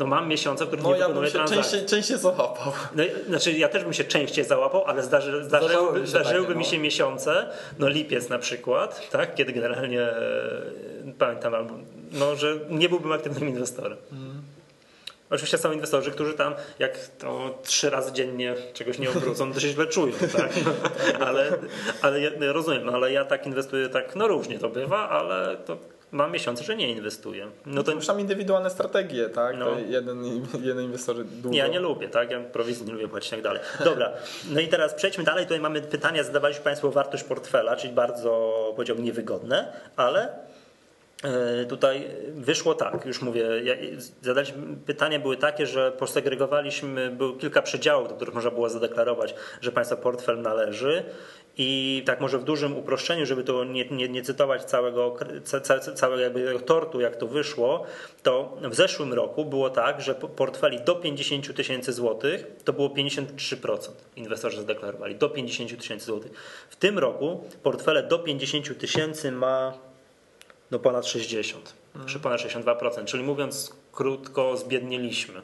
[0.00, 1.72] No mam miesiące, w których No nie ja wykonuję transakcji.
[1.72, 2.72] częściej, częściej załapał.
[2.94, 5.44] No, znaczy ja też bym się częściej załapał, ale zdarzy, się
[6.06, 6.70] zdarzyłyby takie, mi no.
[6.70, 7.46] się miesiące,
[7.78, 11.74] no lipiec na przykład, tak, kiedy generalnie e, pamiętam, albo,
[12.12, 13.98] no, że nie byłbym aktywnym inwestorem.
[14.12, 14.42] Mhm.
[15.30, 19.68] Oczywiście są inwestorzy, którzy tam jak to trzy razy dziennie czegoś nie obrócą, to się
[19.68, 20.50] źle czują, tak?
[21.28, 21.52] ale,
[22.02, 25.56] ale ja ja rozumiem, no, ale ja tak inwestuję, tak, no różnie to bywa, ale
[25.56, 25.76] to
[26.12, 27.46] mam miesiące, że nie inwestuję.
[27.66, 29.56] No to Już tam indywidualne strategie, tak?
[29.58, 29.66] No.
[29.88, 30.24] Jeden,
[30.62, 31.56] jeden inwestor długo.
[31.56, 32.30] Ja nie lubię, tak?
[32.30, 33.60] Ja prowizji nie lubię płacić i tak dalej.
[33.84, 34.12] Dobra,
[34.50, 35.44] no i teraz przejdźmy dalej.
[35.44, 40.28] Tutaj mamy pytania, zadawaliście Państwo wartość portfela, czyli bardzo, powiedziałbym, niewygodne, ale
[41.68, 43.48] tutaj wyszło tak, już mówię,
[44.22, 49.72] zadaliśmy, pytania były takie, że posegregowaliśmy, było kilka przedziałów, do których można było zadeklarować, że
[49.72, 51.04] Państwa portfel należy
[51.58, 55.16] i tak może w dużym uproszczeniu, żeby to nie, nie, nie cytować całego,
[55.94, 57.84] całego jakby tortu, jak to wyszło,
[58.22, 62.88] to w zeszłym roku było tak, że po- portfeli do 50 tysięcy złotych to było
[62.88, 66.32] 53% inwestorzy zadeklarowali, do 50 tysięcy złotych.
[66.70, 69.89] W tym roku portfele do 50 tysięcy ma
[70.70, 71.74] no ponad 60,
[72.06, 75.42] czy ponad 62%, czyli mówiąc krótko, zbiednieliśmy.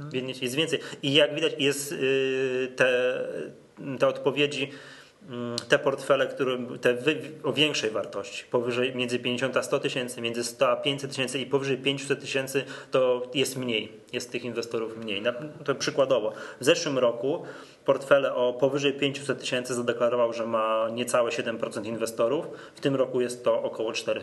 [0.00, 0.80] Biednie jest więcej.
[1.02, 3.20] I jak widać, jest yy, te,
[3.98, 4.70] te odpowiedzi,
[5.28, 10.20] mm, te portfele, które te wy, o większej wartości, powyżej między 50 a 100 tysięcy,
[10.20, 14.96] między 100 a 500 tysięcy i powyżej 500 tysięcy, to jest mniej, jest tych inwestorów
[14.96, 15.22] mniej.
[15.22, 15.32] Na,
[15.64, 17.44] to przykładowo, w zeszłym roku
[17.86, 23.44] portfele o powyżej 500 tysięcy zadeklarował, że ma niecałe 7% inwestorów, w tym roku jest
[23.44, 24.20] to około 4%.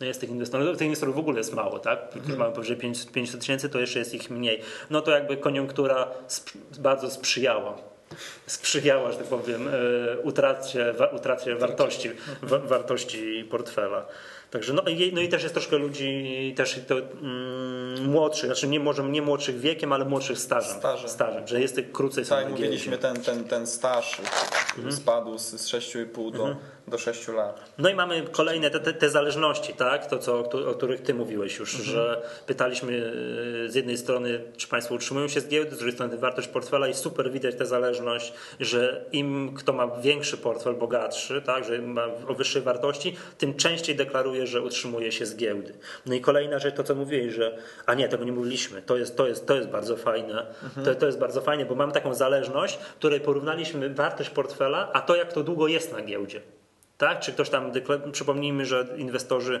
[0.00, 2.10] No jest tych inwestorów, tych inwestorów w ogóle jest mało, tak?
[2.10, 4.60] Którzy mają powyżej 500 500 tysięcy, to jeszcze jest ich mniej.
[4.90, 7.76] No to jakby koniunktura sp- bardzo sprzyjała.
[8.46, 9.72] Sprzyjała, że tak powiem, e,
[10.22, 12.10] utracie, utracie wartości,
[12.42, 14.06] wa- wartości portfela.
[14.54, 18.80] Także no, i- no i też jest troszkę ludzi też to, mm, młodszych, znaczy nie
[18.80, 20.78] może nie młodszych wiekiem, ale młodszych stażem.
[20.78, 21.08] Stażem.
[21.10, 24.18] stażem że jest tych krócej Tak, jak mówiliśmy, ten, ten, ten staż
[24.76, 24.92] Mhm.
[24.96, 26.56] spadł z, z 6,5 do,
[26.88, 27.70] do 6 lat.
[27.78, 30.06] No i mamy kolejne te, te, te zależności, tak?
[30.06, 33.12] To, co, o, któ- o których Ty mówiłeś już, że pytaliśmy
[33.66, 36.88] e, z jednej strony, czy Państwo utrzymują się z giełdy, z drugiej strony wartość portfela
[36.88, 41.64] i super widać tę zależność, że im kto ma większy portfel, bogatszy, tak?
[41.64, 45.74] że ma o wyższej wartości, tym częściej deklaruje, że utrzymuje się z giełdy.
[46.06, 49.16] No i kolejna rzecz, to co mówiłeś, że a nie, tego nie mówiliśmy, to jest,
[49.16, 50.46] to jest, to jest bardzo fajne,
[50.84, 55.16] to, to jest bardzo fajne, bo mamy taką zależność, której porównaliśmy wartość portfela, a to
[55.16, 56.40] jak to długo jest na giełdzie.
[57.04, 57.20] Tak?
[57.20, 57.72] Czy ktoś tam,
[58.12, 59.60] przypomnijmy, że inwestorzy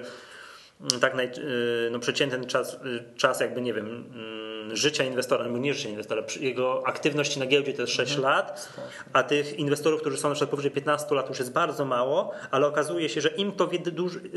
[0.80, 5.48] mm, tak naj, y, no przeciętny czas, y, czas jakby nie wiem, mm, życia inwestora,
[5.48, 8.68] no nie życia inwestora, jego aktywności na giełdzie to jest 6 lat,
[9.12, 12.66] a tych inwestorów, którzy są na przykład powyżej 15 lat już jest bardzo mało, ale
[12.66, 13.70] okazuje się, że im to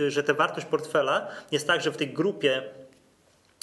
[0.08, 2.64] że ta wartość portfela jest tak, że w tej grupie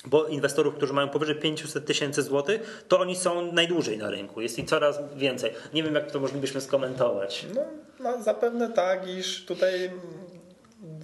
[0.07, 4.41] bo inwestorów, którzy mają powyżej 500 tysięcy złotych, to oni są najdłużej na rynku.
[4.41, 5.53] Jest ich coraz więcej.
[5.75, 7.47] Nie wiem, jak to moglibyśmy skomentować.
[7.55, 7.61] No,
[8.01, 9.91] no zapewne tak, iż tutaj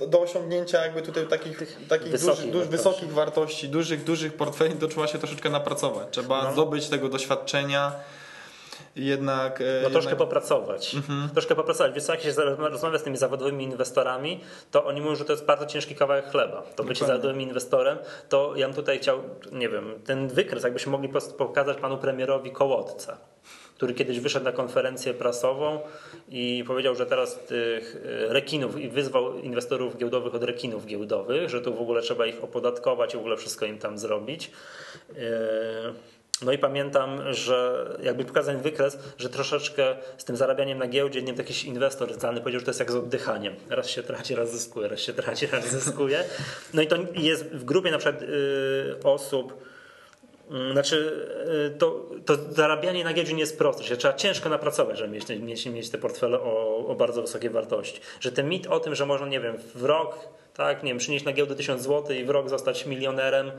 [0.08, 2.76] do- osiągnięcia jakby tutaj takich, takich wysokich dużych, duż, wartości.
[2.90, 6.08] wysokich wartości, dużych, dużych portfeli, to trzeba się troszeczkę napracować.
[6.10, 6.52] Trzeba No.
[6.52, 7.92] zdobyć tego doświadczenia
[8.96, 9.61] jednak...
[9.61, 10.18] e, No troszkę jednak...
[10.18, 10.96] popracować.
[11.33, 12.05] Troszkę popracować.
[12.05, 15.66] Co, jak się rozmawia z tymi zawodowymi inwestorami, to oni mówią, że to jest bardzo
[15.66, 16.62] ciężki kawałek chleba.
[16.62, 17.07] To bycie Dokładnie.
[17.07, 17.98] zawodowym inwestorem,
[18.29, 19.18] to ja bym tutaj chciał,
[19.53, 23.18] nie wiem, ten wykres, jakbyśmy mogli pokazać panu premierowi kołodca.
[23.74, 25.81] który kiedyś wyszedł na konferencję prasową
[26.29, 27.96] i powiedział, że teraz tych
[28.29, 32.44] e, rekinów i wyzwał inwestorów giełdowych od rekinów giełdowych, że tu w ogóle trzeba ich
[32.44, 34.50] opodatkować i w ogóle wszystko im tam zrobić.
[36.42, 41.26] No i pamiętam, że jakby pokazać wykres, że troszeczkę z tym zarabianiem na giełdzie, nie
[41.26, 43.55] wiem, jakiś inwestor zdalny powiedział, że to jest jak z oddychaniem.
[43.68, 46.24] Raz się traci, raz zyskuje, raz się traci, raz zyskuje.
[46.74, 48.26] No i to jest w grupie na przykład y,
[49.05, 49.64] osób,
[50.50, 51.26] y, znaczy,
[51.74, 53.96] y, to, to zarabianie na giełdzie nie jest proste.
[53.96, 58.00] Trzeba ciężko napracować, żeby mieć, mieć, mieć te portfele o, o bardzo wysokiej wartości.
[58.20, 60.18] Że ten mit o tym, że można, nie wiem, w rok,
[60.55, 63.50] tak, nie wiem, przynieść na giełdę 1000 zł i w rok zostać milionerem,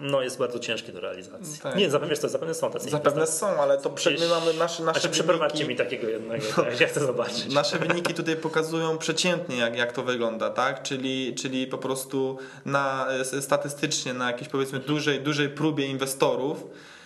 [0.00, 1.60] no jest bardzo ciężkie do realizacji.
[1.62, 1.76] Tak.
[1.76, 2.90] Nie, zapewne, to zapewne są tacy.
[2.90, 5.64] Zapewne są, ale to przed, my mamy nasze, nasze znaczy, wyniki...
[5.64, 7.54] mi takiego jednego, no, ja chcę zobaczyć.
[7.54, 10.82] Nasze wyniki tutaj pokazują przeciętnie, jak, jak to wygląda, tak?
[10.82, 13.06] Czyli, czyli po prostu na,
[13.40, 16.99] statystycznie na jakiejś powiedzmy dużej, dużej próbie inwestorów E, e,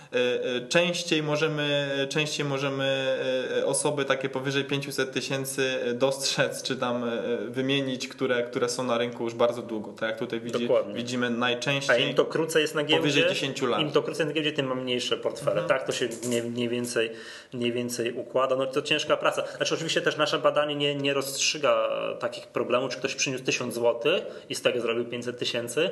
[0.68, 3.18] częściej możemy, częściej możemy
[3.60, 7.10] e, osoby takie powyżej 500 tysięcy dostrzec, czy tam
[7.48, 9.92] wymienić, które, które są na rynku już bardzo długo.
[9.92, 11.96] Tak jak tutaj widzi, widzimy najczęściej.
[11.96, 13.80] A im to krócej jest na giełdzie, powyżej 10 lat.
[13.80, 15.62] Im to krócej na giełdzie, tym ma mniejsze portfele.
[15.62, 15.68] Mhm.
[15.68, 17.10] Tak to się mniej, mniej, więcej,
[17.52, 18.56] mniej więcej układa.
[18.56, 19.44] No to ciężka praca.
[19.56, 24.12] Znaczy oczywiście też nasze badanie nie, nie rozstrzyga takich problemów, czy ktoś przyniósł 1000 zł
[24.48, 25.90] i z tego zrobił 500 tysięcy,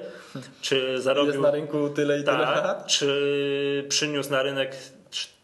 [0.60, 1.32] czy zarobił...
[1.32, 4.76] Jest na rynku tyle i tyle tak, Czy przyniósł przyniósł na rynek,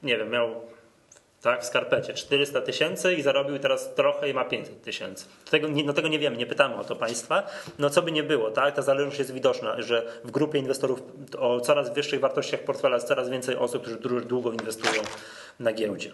[0.02, 0.54] nie wiem, miał
[1.42, 5.24] tak, w skarpecie 400 tysięcy i zarobił teraz trochę i ma 500 tysięcy.
[5.50, 7.46] Tego, no tego nie wiemy, nie pytamy o to państwa.
[7.78, 8.74] No co by nie było, tak?
[8.74, 11.02] Ta zależność jest widoczna, że w grupie inwestorów
[11.38, 15.02] o coraz wyższych wartościach portfela jest coraz więcej osób, którzy długo inwestują
[15.60, 16.12] na giełdzie.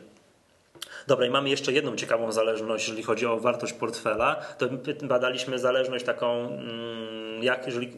[1.06, 4.34] Dobra, i mamy jeszcze jedną ciekawą zależność, jeżeli chodzi o wartość portfela.
[4.34, 4.66] To
[5.02, 7.92] badaliśmy zależność taką, mm, jak jeżeli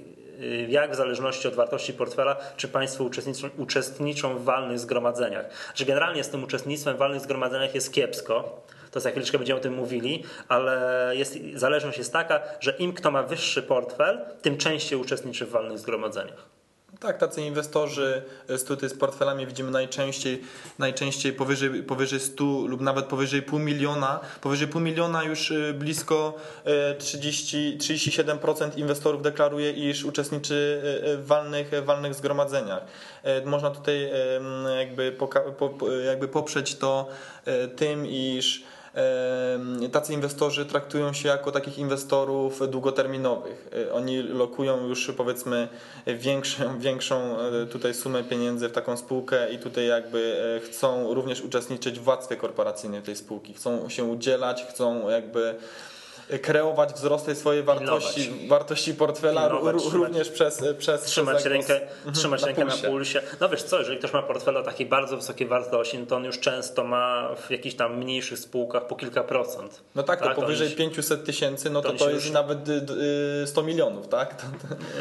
[0.68, 5.46] jak w zależności od wartości portfela, czy Państwo uczestniczą, uczestniczą w walnych zgromadzeniach.
[5.74, 9.62] Że generalnie z tym uczestnictwem w walnych zgromadzeniach jest kiepsko, to za chwileczkę będziemy o
[9.62, 14.98] tym mówili, ale jest, zależność jest taka, że im kto ma wyższy portfel, tym częściej
[14.98, 16.56] uczestniczy w walnych zgromadzeniach.
[17.06, 20.42] Tak, tacy inwestorzy z, tutaj z portfelami widzimy najczęściej,
[20.78, 24.20] najczęściej powyżej, powyżej 100 lub nawet powyżej pół miliona.
[24.40, 26.34] Powyżej pół miliona już y, blisko
[26.98, 32.82] 30, y, 37% inwestorów deklaruje, iż uczestniczy w walnych, walnych zgromadzeniach.
[33.44, 34.10] Można tutaj
[34.78, 35.16] jakby,
[36.06, 37.08] jakby poprzeć to
[37.76, 38.64] tym, iż
[39.92, 43.68] tacy inwestorzy traktują się jako takich inwestorów długoterminowych.
[43.88, 45.68] E, oni lokują już powiedzmy
[46.06, 51.40] większą, większą e, tutaj sumę pieniędzy w taką spółkę i tutaj jakby e, chcą również
[51.40, 53.54] uczestniczyć w władztwie korporacyjnej tej spółki.
[53.54, 55.54] Chcą się udzielać, chcą jakby
[56.42, 59.48] kreować wzrost tej swojej wartości, wartości portfela
[59.92, 61.80] również przez, przez trzymać przez rękę,
[62.14, 63.22] trzymać na rękę na pulsie.
[63.40, 66.24] No wiesz co, jeżeli ktoś ma portfel o takiej bardzo wysokiej wartości, no to on
[66.24, 69.80] już często ma w jakichś tam mniejszych spółkach po kilka procent.
[69.94, 72.34] No tak, tak to powyżej 500 tysięcy, no to to, to jest już...
[72.34, 72.58] nawet
[73.46, 74.44] 100 milionów, tak?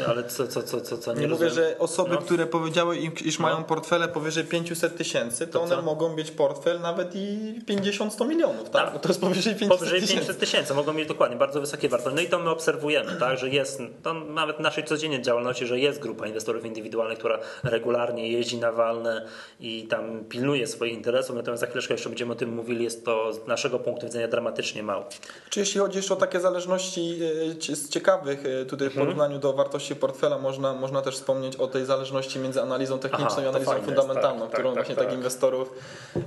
[0.08, 2.20] Ale co, co, co, co, co nie, nie mówię, że osoby, no.
[2.20, 3.64] które powiedziały, iż mają no.
[3.64, 8.92] portfele powyżej 500 tysięcy, to, to one mogą mieć portfel nawet i 50-100 milionów, tak?
[8.92, 9.02] tak?
[9.02, 12.16] To jest powyżej 500 Powyżej 500 tysięcy, mogą mieć dokładnie, bardzo wysokie wartości.
[12.16, 15.78] No i to my obserwujemy, tak, że jest, to nawet w naszej codziennej działalności, że
[15.78, 19.26] jest grupa inwestorów indywidualnych, która regularnie jeździ na walne
[19.60, 23.32] i tam pilnuje swoich interesów, natomiast za chwileczkę jeszcze będziemy o tym mówili, jest to
[23.32, 25.04] z naszego punktu widzenia dramatycznie mało.
[25.50, 27.18] Czy jeśli chodzi jeszcze o takie zależności
[27.70, 29.06] e, z ciekawych, e, tutaj w mhm.
[29.06, 33.42] porównaniu do wartości portfela można, można też wspomnieć o tej zależności między analizą techniczną Aha,
[33.42, 35.72] i analizą fundamentalną, jest, tak, którą tak, właśnie tak, tak inwestorów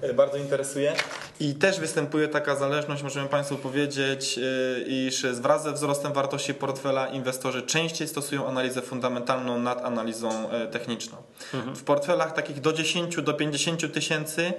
[0.02, 0.94] e, bardzo interesuje.
[1.40, 4.40] I też występuje taka zależność, możemy Państwu powiedzieć,
[4.88, 11.18] iż wraz ze wzrostem wartości portfela inwestorzy częściej stosują analizę fundamentalną nad analizą e, techniczną.
[11.54, 11.76] Mhm.
[11.76, 14.54] W portfelach takich do 10 do 50 tysięcy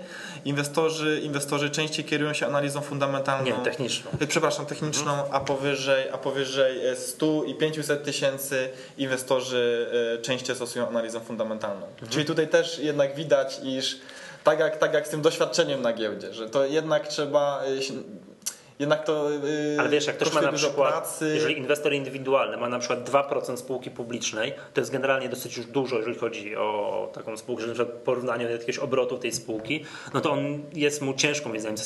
[0.45, 3.45] inwestorzy, inwestorzy częściej kierują się analizą fundamentalną.
[3.45, 4.11] Nie, techniczną.
[4.21, 5.29] E, przepraszam, techniczną, mhm.
[5.33, 9.87] a, powyżej, a powyżej 100 e, i 500 tysięcy inwestorzy
[10.23, 11.87] częściej stosują analizę fundamentalną.
[11.87, 12.09] Mhm.
[12.13, 14.01] Czyli tutaj też jednak widać, iż
[14.45, 17.63] tak jak, tak jak z tym doświadczeniem na giełdzie, że to jednak trzeba
[18.81, 19.31] jednak to.
[19.31, 21.33] Yy, Ale wiesz, jak ktoś ma na przykład, pracy.
[21.35, 25.97] jeżeli inwestor indywidualny ma na przykład 2% spółki publicznej, to jest generalnie dosyć już dużo,
[25.99, 30.21] jeżeli chodzi o taką spółkę, że na przykład porównanie do jakiegoś obrotu tej spółki, no
[30.21, 31.79] to on jest mu ciężko, moim zdaniem,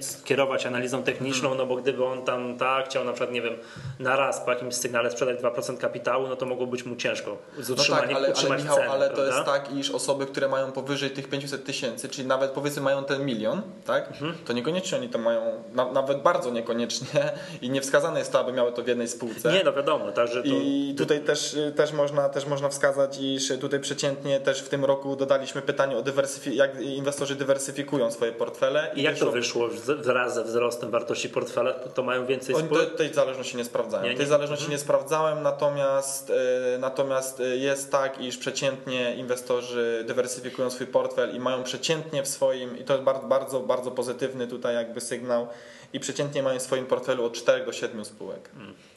[0.00, 1.58] skierować analizą techniczną, hmm.
[1.58, 3.54] no bo gdyby on tam tak chciał na przykład, nie wiem,
[3.98, 7.70] na raz po jakimś sygnale sprzedać 2% kapitału, no to mogło być mu ciężko z
[7.70, 10.48] utrzymaniem, no tak, ale, utrzymać ale, Michał, ceny, ale to jest tak, iż osoby, które
[10.48, 14.34] mają powyżej tych 500 tysięcy, czyli nawet powiedzmy mają ten milion, tak, mhm.
[14.46, 17.32] to niekoniecznie oni to mają, na, nawet bardzo niekoniecznie
[17.62, 19.52] i nie wskazane jest to, aby miały to w jednej spółce.
[19.52, 20.48] Nie, no wiadomo, także to...
[20.48, 25.16] I tutaj też, też, można, też można wskazać, iż tutaj przeciętnie też w tym roku
[25.16, 28.90] dodaliśmy pytanie o dywersyfi- jak inwestorzy dywersyfikują swoje portfele.
[28.96, 31.72] I jak to wyszło wraz ze wzrostem wartości portfela?
[31.72, 32.90] To mają więcej Oni spółek?
[32.90, 34.14] te- tej zależności nie nie.
[34.16, 36.30] Tej zależności nie sprawdzałem, natomiast,
[36.74, 42.28] e, natomiast e, jest tak, iż przeciętnie inwestorzy dywersyfikują swój portfel i mają przeciętnie w
[42.28, 45.46] swoim, i to jest bardzo, bardzo, bardzo pozytywny tutaj jakby sygnał,
[45.92, 48.50] i przeciętnie mają w swoim portfelu od 4 do 7 spółek.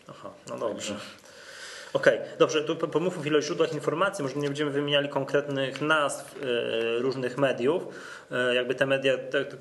[0.09, 0.95] Aha, no dobrze.
[1.95, 6.99] Okej, dobrze, tu po- pomówmy o źródłach informacji, może nie będziemy wymieniali konkretnych nazw e,
[6.99, 7.83] różnych mediów.
[8.31, 9.13] E, jakby te media,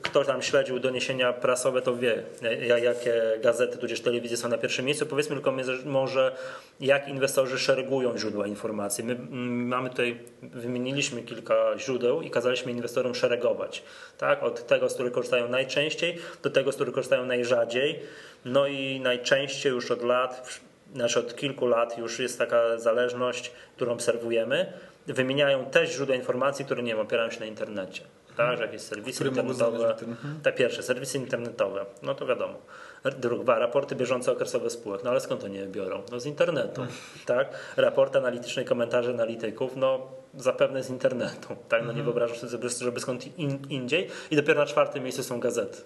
[0.03, 4.59] kto tam śledził doniesienia prasowe, to wie, e, ja- jakie gazety tudzież telewizje są na
[4.59, 5.07] pierwszym miejscu.
[5.07, 5.53] Powiedzmy tylko
[5.85, 6.37] może,
[6.81, 9.05] jak inwestorzy szeregują źródła informacji.
[9.05, 13.83] My mm, mamy tutaj, wymieniliśmy kilka źródeł i kazaliśmy inwestorom szeregować.
[14.19, 14.43] Tak?
[14.43, 18.01] Od tego, z których korzystają najczęściej, do tego, z których korzystają najrzadziej.
[18.45, 20.61] No i najczęściej już od lat
[20.95, 24.73] znaczy od kilku lat już jest taka zależność, którą obserwujemy.
[25.07, 28.03] Wymieniają też źródła informacji, które nie wiem, opierają się na internecie.
[28.37, 29.95] Tak, że jakieś serwisy Które internetowe.
[29.99, 32.55] tym, Te pierwsze, serwisy internetowe, no to wiadomo.
[33.19, 35.05] Druga, raporty bieżące okresowe spółek.
[35.05, 36.03] No ale skąd oni je biorą?
[36.13, 36.87] No z internetu.
[37.27, 37.49] Tak?
[37.77, 41.57] Raporty analityczne i komentarze analityków, no zapewne z internetu.
[41.69, 41.87] Tak?
[41.87, 44.09] No nie wyobrażam sobie, żeby skąd in, indziej.
[44.31, 45.79] I dopiero na czwartym miejscu są gazety.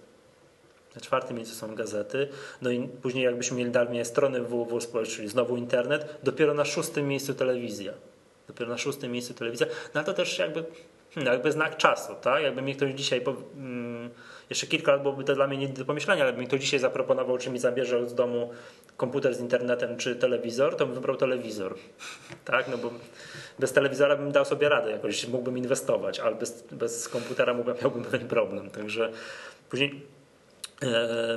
[0.95, 2.29] Na czwartym miejscu są gazety,
[2.63, 7.09] no i później jakbyśmy mieli dalej strony www, społeczne, czyli znowu internet, dopiero na szóstym
[7.09, 7.93] miejscu telewizja.
[8.49, 9.67] Dopiero na szóstym miejscu telewizja.
[9.95, 10.65] No to też jakby,
[11.15, 12.43] hmm, jakby znak czasu, tak?
[12.43, 14.11] Jakby mi ktoś dzisiaj, po, mm,
[14.51, 17.39] jeszcze kilka lat byłoby to dla mnie nie do pomyślenia, ale mi ktoś dzisiaj zaproponował,
[17.39, 18.51] czy mi zabierze z domu
[18.97, 21.75] komputer z internetem, czy telewizor, to bym wybrał telewizor.
[22.45, 22.69] Tak?
[22.69, 22.91] No bo
[23.59, 28.05] bez telewizora bym dał sobie radę, jakoś mógłbym inwestować, ale bez, bez komputera mógłbym, miałbym
[28.05, 28.71] pewien problem.
[28.71, 29.13] Także
[29.71, 30.07] później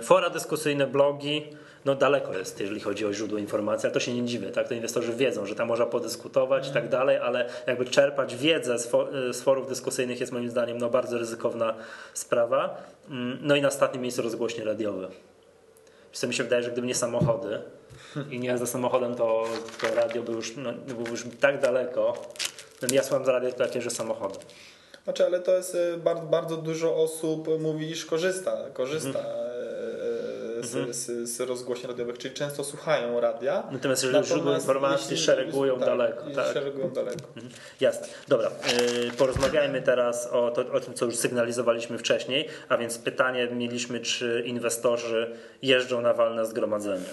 [0.02, 1.44] Fora dyskusyjne, blogi,
[1.86, 4.68] no daleko jest, jeżeli chodzi o źródło informacji, ale to się nie dziwię, tak?
[4.68, 8.88] To inwestorzy wiedzą, że tam można podyskutować i tak dalej, ale jakby czerpać wiedzę z,
[8.88, 11.76] fo, z forów dyskusyjnych jest moim zdaniem no, bardzo ryzykowna
[12.14, 12.78] sprawa.
[13.10, 15.08] Mm, No i na ostatnim miejscu rozgłośnie radiowe.
[16.12, 17.62] Co, mi się wydaje, że gdyby nie samochody
[18.32, 19.44] i nie jazda samochodem, to,
[19.82, 22.14] to radio by już, no, był już tak daleko.
[22.82, 24.42] No, ja słucham z radia takie, że samochodem.
[25.04, 30.96] Znaczy, ale to jest e, bardzo, bardzo dużo osób mówi, iż korzysta, korzysta e, z,
[30.96, 33.64] z, z rozgłośni radiowych, czyli często słuchają radia.
[33.72, 36.24] Natomiast jeżeli źródło informacji szeregują tak, daleko.
[36.36, 36.54] Tak.
[36.54, 37.24] Szeregują daleko.
[37.80, 38.08] Jasne.
[38.28, 38.52] Dobra,
[39.18, 44.44] porozmawiajmy teraz o, to, o tym, co już sygnalizowaliśmy wcześniej, a więc pytanie mieliśmy, czy
[44.46, 47.10] inwestorzy jeżdżą na walne zgromadzenia.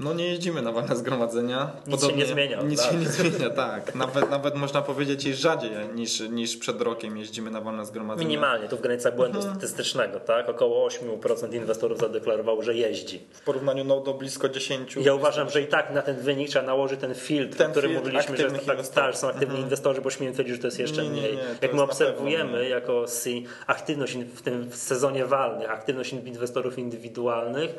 [0.00, 1.70] No nie jeździmy na walne zgromadzenia.
[1.86, 2.90] Nic się nie zmienia, Nic tak.
[2.90, 3.94] się nie zmienia, tak.
[3.94, 8.28] Nawet, nawet można powiedzieć i rzadziej niż, niż przed rokiem jeździmy na walne zgromadzenia.
[8.28, 9.54] Minimalnie, tu w granicach błędu Mhm.
[9.56, 10.48] statystycznego, tak?
[10.48, 13.20] Około 8% inwestorów zadeklarowało, że jeździ.
[13.32, 14.96] W porównaniu no, do blisko 10.
[14.96, 17.90] Ja uważam, że i tak na ten wynik trzeba nałożyć ten filtr, Ten o którym
[17.90, 21.02] filtr mówiliśmy, że tak, tak, są aktywni inwestorzy, bo śmiem twierdzić, że to jest jeszcze
[21.02, 21.32] Nie, nie, mniej.
[21.36, 22.70] nie, to Jak my pewno obserwujemy mniej.
[22.70, 27.70] jako SI aktywność w tym sezonie walnych, aktywność inwestorów indywidualnych,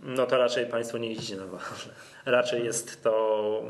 [0.00, 1.94] no to raczej Państwo nie jeździcie na walne.
[2.26, 3.62] Raczej jest to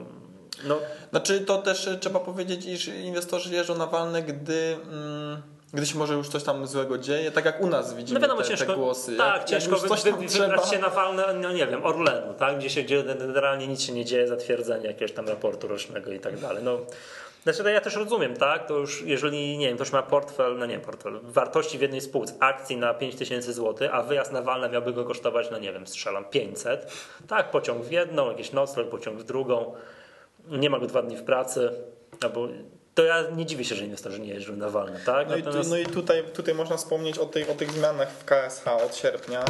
[0.64, 0.78] no,
[1.10, 5.98] Znaczy to też e, trzeba powiedzieć, iż inwestorzy jeżdżą na walne, gdy, mm, gdy się
[5.98, 8.66] może już coś tam złego dzieje, tak jak u nas widzimy no wiadomo, te, ciężko,
[8.66, 9.16] te głosy.
[9.16, 11.84] tak, jak, jak ciężko wy, coś wy, wy, wybrać się na walne, no nie wiem,
[11.84, 12.58] Orlenu, tak?
[12.58, 16.62] gdzie się generalnie nic się nie dzieje, zatwierdzenie jakiegoś tam raportu rocznego i tak dalej.
[16.62, 16.78] No,
[17.44, 18.68] znaczy to ja też rozumiem, tak?
[18.68, 22.34] To już jeżeli, nie wiem, ktoś ma portfel, no nie portfel, wartości w jednej spółce,
[22.40, 26.24] akcji na 5000 zł, a wyjazd na walne miałby go kosztować, no nie wiem, strzelam
[26.24, 26.92] 500,
[27.28, 27.50] tak?
[27.50, 29.74] Pociąg w jedną, jakiś nocleg, pociąg w drugą,
[30.48, 31.70] nie ma go dwa dni w pracy,
[32.20, 32.48] albo
[32.94, 35.28] to ja nie dziwię się, że inwestorzy nie jeżdżą na walne, tak?
[35.28, 38.24] No i, tu, no i tutaj, tutaj można wspomnieć o, tej, o tych zmianach w
[38.24, 39.44] KSH od sierpnia,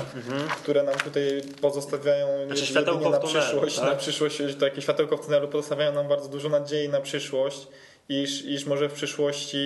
[0.62, 2.48] które nam tutaj pozostawiają Mhm.
[2.48, 3.88] Znaczy światełko na tunelu, przyszłość, tak?
[3.90, 7.68] na przyszłość, to jakieś światełko w tunelu pozostawiają nam bardzo dużo nadziei na przyszłość.
[8.08, 9.58] Iż, iż może w przyszłości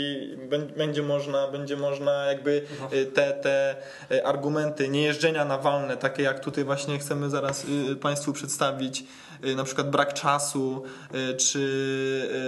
[0.49, 3.01] bę- będzie można, będzie można jakby Mhm.
[3.03, 3.77] y, te, te
[4.13, 9.05] y, argumenty niejeżdżenia na walne, takie jak tutaj właśnie chcemy zaraz y, Państwu przedstawić,
[9.57, 10.83] na przykład brak czasu,
[11.15, 11.59] y, czy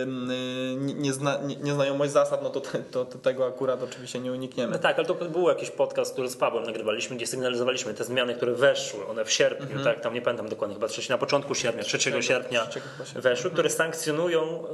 [0.03, 4.73] y, niezna, nie- nieznajomość zasad, no to, to, to tego akurat oczywiście nie unikniemy.
[4.73, 8.35] No tak, ale to był jakiś podcast, który z Pawłem nagrywaliśmy, gdzie sygnalizowaliśmy te zmiany,
[8.35, 11.91] które weszły, one w sierpniu, tak, tam nie pamiętam dokładnie, chyba na początku sierpnia, 3
[12.01, 12.21] sierpnia
[12.67, 13.21] trzeciego chyba sierpnia.
[13.23, 14.65] weszły, które sankcjonują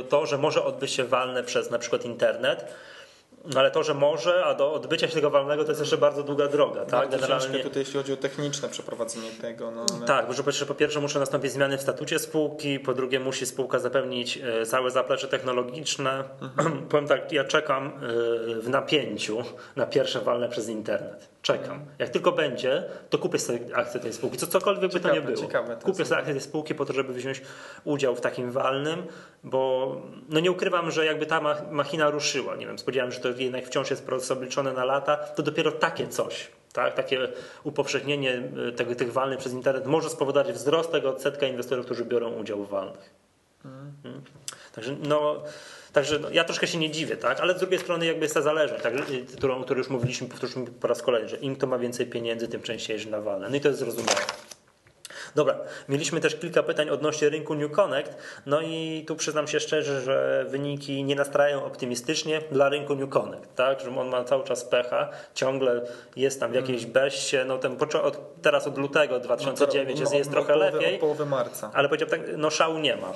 [0.00, 2.64] y, to, że może odbyć się walne przez na przykład internet.
[3.44, 6.22] No ale to, że może, a do odbycia się tego walnego to jest jeszcze bardzo
[6.22, 6.84] długa droga.
[6.84, 7.10] Tak?
[7.10, 9.70] Bardzo ciężkie tutaj, jeśli chodzi o techniczne przeprowadzenie tego.
[9.70, 10.06] No, ale...
[10.06, 13.78] Tak, bo że po pierwsze muszą nastąpić zmiany w statucie spółki, po drugie musi spółka
[13.78, 16.24] zapewnić e, całe zaplecze technologiczne.
[16.40, 16.82] Mhm.
[16.90, 17.90] Powiem tak, ja czekam e,
[18.60, 19.42] w napięciu
[19.76, 21.31] na pierwsze walne przez internet.
[21.42, 21.84] Czekam.
[21.98, 24.38] Jak tylko będzie, to kupię sobie akcję tej spółki.
[24.38, 25.46] Co, cokolwiek ciekawe, by to nie było.
[25.46, 27.42] Ciekawe, kupię sobie akcję tej spółki po to, żeby wziąć
[27.84, 29.06] udział w takim walnym,
[29.44, 29.96] bo
[30.28, 31.40] no nie ukrywam, że jakby ta
[31.70, 32.56] machina ruszyła.
[32.56, 35.72] Nie wiem, spodziewałem się, że to jednak wciąż jest proces obliczony na lata, to dopiero
[35.72, 36.94] takie coś tak?
[36.94, 37.28] Takie
[37.64, 42.32] upowszechnienie e, tego, tych walnych przez internet może spowodować wzrost tego odsetka inwestorów, którzy biorą
[42.32, 43.10] udział w walnych.
[43.62, 44.22] Hmm.
[44.74, 45.42] Także, no,
[45.92, 47.40] także no, ja troszkę się nie dziwię, tak?
[47.40, 48.94] ale z drugiej strony jakby jest ta zależność, tak?
[49.36, 52.62] którą, którą już mówiliśmy, powtórzymy po raz kolejny, że im kto ma więcej pieniędzy, tym
[52.62, 53.48] częściej jest na walne.
[53.48, 54.20] No i to jest zrozumiałe.
[55.34, 55.56] Dobra,
[55.88, 58.16] mieliśmy też kilka pytań odnośnie rynku New Connect,
[58.46, 63.54] no i tu przyznam się szczerze, że wyniki nie nastrajają optymistycznie dla rynku New Connect,
[63.54, 65.82] tak, że on ma cały czas pecha, ciągle
[66.16, 66.92] jest tam w jakiejś mm.
[66.92, 70.94] beście, no ten, od, teraz od lutego 2009 no, jest, jest no, trochę połowy, lepiej.
[70.94, 71.70] Od połowy marca.
[71.74, 73.12] Ale powiedziałbym tak, no szału nie ma.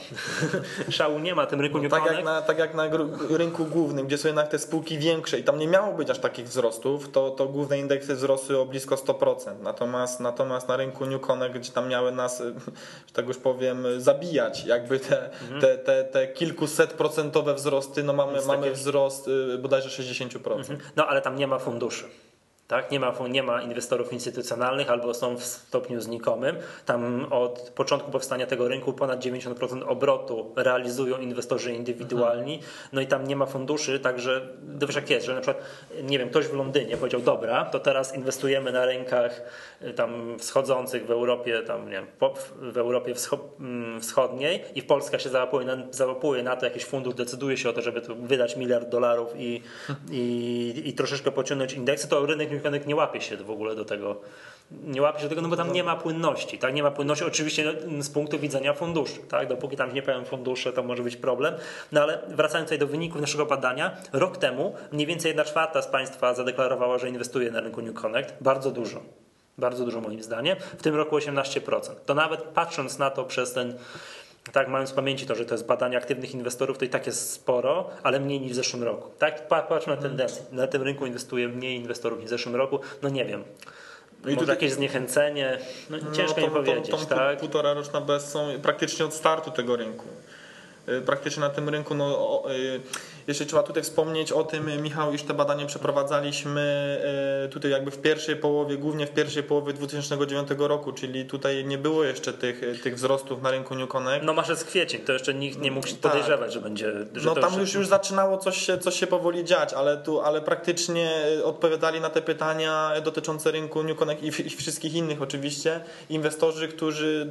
[0.98, 2.16] szału nie ma tym rynku no, New tak Connect.
[2.16, 2.88] Jak na, tak jak na
[3.30, 6.46] rynku głównym, gdzie są jednak te spółki większe i tam nie miało być aż takich
[6.46, 9.54] wzrostów, to, to główne indeksy wzrosły o blisko 100%.
[9.62, 12.38] Natomiast, natomiast na rynku New Connect, gdzie tam miały nas,
[13.06, 14.64] że tak już powiem, zabijać.
[14.64, 15.60] Jakby te, mhm.
[15.60, 18.72] te, te, te kilkuset procentowe wzrosty, no mamy, mamy takie...
[18.72, 20.58] wzrost y, bodajże 60%.
[20.58, 20.78] Mhm.
[20.96, 22.04] No ale tam nie ma funduszy.
[22.68, 22.90] Tak?
[22.90, 26.56] Nie, ma, nie ma inwestorów instytucjonalnych albo są w stopniu znikomym.
[26.86, 32.60] Tam od początku powstania tego rynku ponad 90% obrotu realizują inwestorzy indywidualni.
[32.92, 34.48] No i tam nie ma funduszy, także
[34.80, 35.64] to wiesz jak jest, że na przykład
[36.02, 39.42] nie wiem, ktoś w Londynie powiedział, dobra, to teraz inwestujemy na rynkach
[39.82, 42.06] y, tam wschodzących w Europie, tam nie wiem,
[42.58, 43.14] w Europie
[43.60, 47.72] mm, wschodniej i Polska się załapuje na, załapuje na to, jakiś fundusz decyduje się o
[47.72, 49.62] to, żeby wydać miliard dolarów i,
[50.10, 54.20] i, i troszeczkę pociągnąć indeksy, to rynek Michanek nie łapie się w ogóle do tego.
[54.70, 56.58] Nie łapie się do tego, no bo tam nie ma płynności.
[56.58, 56.74] Tak?
[56.74, 59.18] Nie ma płynności oczywiście no, z punktu widzenia funduszy.
[59.28, 59.48] Tak?
[59.48, 61.54] Dopóki tam nie pojawią fundusze, to może być problem.
[61.92, 65.86] No ale wracając tutaj do wyników naszego badania, rok temu mniej więcej 1 czwarta z
[65.86, 68.34] Państwa zadeklarowała, że inwestuje na rynku New Connect.
[68.40, 69.00] Bardzo dużo.
[69.58, 70.56] Bardzo dużo moim zdaniem.
[70.78, 71.94] W tym roku 18%.
[72.06, 73.74] To nawet patrząc na to przez ten
[74.52, 77.30] tak, mając w pamięci to, że to jest badanie aktywnych inwestorów, to i tak jest
[77.30, 79.10] sporo, ale mniej niż w zeszłym roku.
[79.18, 80.42] Tak, patrzmy na tendencję.
[80.52, 82.80] Na tym rynku inwestuje mniej inwestorów niż w zeszłym roku.
[83.02, 83.44] No nie wiem.
[84.24, 85.58] No i tu jakieś zniechęcenie,
[85.90, 86.90] no, no ciężko no, mi powiedzieć.
[86.90, 87.38] Tą, tą, tak?
[87.38, 90.04] półtora roczna bez są praktycznie od startu tego rynku.
[90.88, 91.94] Y, praktycznie na tym rynku.
[91.94, 92.80] No, y,
[93.26, 96.96] jeszcze trzeba tutaj wspomnieć o tym, Michał, iż te badania przeprowadzaliśmy
[97.44, 101.78] y, tutaj jakby w pierwszej połowie, głównie w pierwszej połowie 2009 roku, czyli tutaj nie
[101.78, 104.26] było jeszcze tych, tych wzrostów na rynku New Connect.
[104.26, 105.98] No marzec kwiecień, to jeszcze nikt nie mógł tak.
[105.98, 106.92] podejrzewać, że będzie...
[107.14, 110.40] Że no tam już, już zaczynało coś się, coś się powoli dziać, ale, tu, ale
[110.40, 111.10] praktycznie
[111.44, 117.30] odpowiadali na te pytania dotyczące rynku New Connect i, i wszystkich innych oczywiście inwestorzy, którzy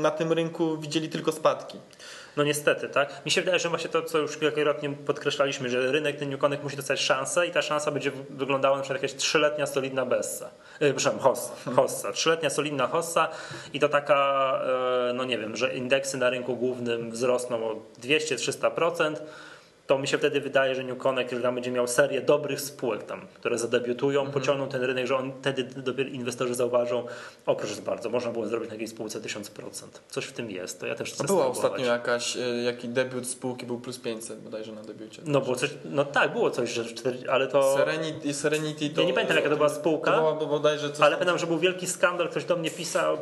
[0.00, 1.78] na tym rynku widzieli tylko spadki.
[2.36, 3.24] No niestety, tak?
[3.24, 6.76] Mi się wydaje, że właśnie to, co już kilkakrotnie podkreślaliśmy, że rynek ten Connect musi
[6.76, 10.50] dostać szansę i ta szansa będzie wyglądała na przykład jakaś trzyletnia solidna Bessa.
[10.80, 12.12] Yy, przepraszam, hossa, hossa.
[12.12, 13.28] Trzyletnia solidna hossa
[13.72, 14.60] i to taka,
[15.06, 19.16] yy, no nie wiem, że indeksy na rynku głównym wzrosną o 200-300%,
[19.90, 23.02] to mi się wtedy wydaje, że New Connect, że tam będzie miał serię dobrych spółek
[23.02, 24.34] tam, które zadebiutują, mm -hmm.
[24.34, 27.06] pociągną ten rynek, że on wtedy dopiero inwestorzy zauważą,
[27.46, 29.84] o proszę bardzo, można było zrobić na jakiejś spółce 1000%.
[30.10, 33.66] Coś w tym jest, to ja też chcę Była ostatnio jakaś, e, jaki debiut spółki
[33.66, 35.22] był plus 500 bodajże na debiucie.
[35.26, 37.76] No było coś, no tak, było coś, że 4, ale to...
[37.76, 39.00] Serenity, Serenity to...
[39.00, 41.00] Ja nie pamiętam jaka to była spółka, to była bodajże coś...
[41.00, 43.18] ale pamiętam, że był wielki skandal, ktoś do mnie pisał,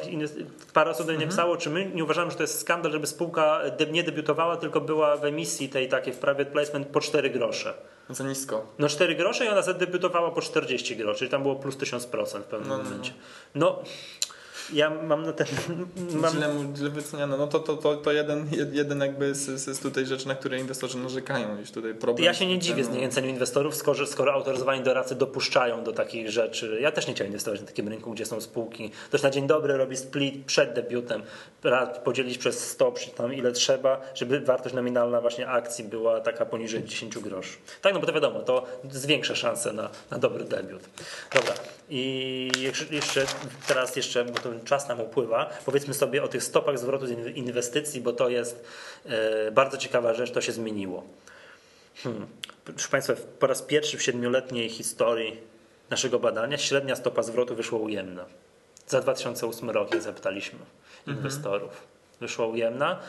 [0.74, 1.32] parę osób do mnie mm -hmm.
[1.32, 3.60] pisało, czy my nie uważamy, że to jest skandal, żeby spółka
[3.92, 7.74] nie debiutowała, tylko była w emisji tej takiej w private placement po 4 grosze.
[8.10, 8.66] Za nisko.
[8.78, 12.44] No 4 grosze i ona zadebiutowała po 40 groszy, czyli tam było plus 1000% w
[12.44, 13.12] pewnym no, no momencie.
[13.54, 13.66] No.
[13.66, 13.82] no
[14.72, 15.46] ja mam na ten.
[16.14, 16.32] Mam...
[16.32, 17.36] Źle, źle wyceniano.
[17.36, 20.98] No to, to, to, to jeden, jeden jakby z, z tutaj rzeczy, na które inwestorzy
[20.98, 21.58] narzekają.
[21.58, 25.92] Już tutaj problem ja się nie dziwię zniechęceniu inwestorów, skoro, skoro autoryzowani doradcy dopuszczają do
[25.92, 26.78] takich rzeczy.
[26.80, 28.90] Ja też nie chciałem inwestować na takim rynku, gdzie są spółki.
[29.08, 31.22] Ktoś na dzień dobry robi split przed debiutem,
[32.04, 37.18] podzielić przez 100, tam ile trzeba, żeby wartość nominalna właśnie akcji była taka poniżej 10
[37.18, 37.58] groszy.
[37.82, 40.82] Tak, no bo to wiadomo, to zwiększa szanse na, na dobry debiut.
[41.34, 41.54] Dobra.
[41.90, 42.50] I
[42.90, 43.26] jeszcze
[43.66, 45.50] teraz jeszcze, bo to czas nam upływa.
[45.64, 48.64] Powiedzmy sobie o tych stopach zwrotu z inwestycji, bo to jest
[49.06, 51.04] e, bardzo ciekawa rzecz, to się zmieniło.
[51.96, 52.26] Hmm.
[52.64, 55.40] Proszę Państwa, po raz pierwszy w siedmioletniej historii
[55.90, 58.24] naszego badania średnia stopa zwrotu wyszła ujemna.
[58.86, 60.58] Za 2008 rok, jak zapytaliśmy
[60.98, 61.16] mhm.
[61.16, 61.82] inwestorów,
[62.20, 63.00] wyszła ujemna.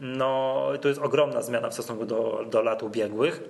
[0.00, 3.40] No to jest ogromna zmiana w stosunku do, do lat ubiegłych.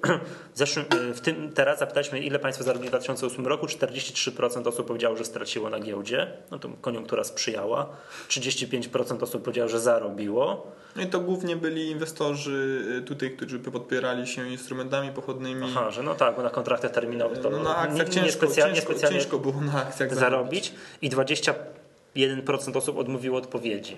[0.54, 3.66] Zeszłym, w tym, teraz zapytaliśmy, ile Państwo zarobili w 2008 roku.
[3.66, 6.32] 43% osób powiedziało, że straciło na giełdzie.
[6.50, 7.86] No to koniunktura sprzyjała.
[8.28, 10.66] 35% osób powiedziało, że zarobiło.
[10.96, 15.66] No i to głównie byli inwestorzy y, tutaj, którzy podpierali się instrumentami pochodnymi.
[15.70, 18.74] Aha, że no tak, bo na kontraktach terminowych to no na akcjach nie, ciężko, niespecjalnie,
[18.74, 20.72] ciężko, niespecjalnie ciężko było na akcjach zarobić.
[21.02, 21.54] I 20
[22.16, 23.96] 1% osób odmówiło odpowiedzi.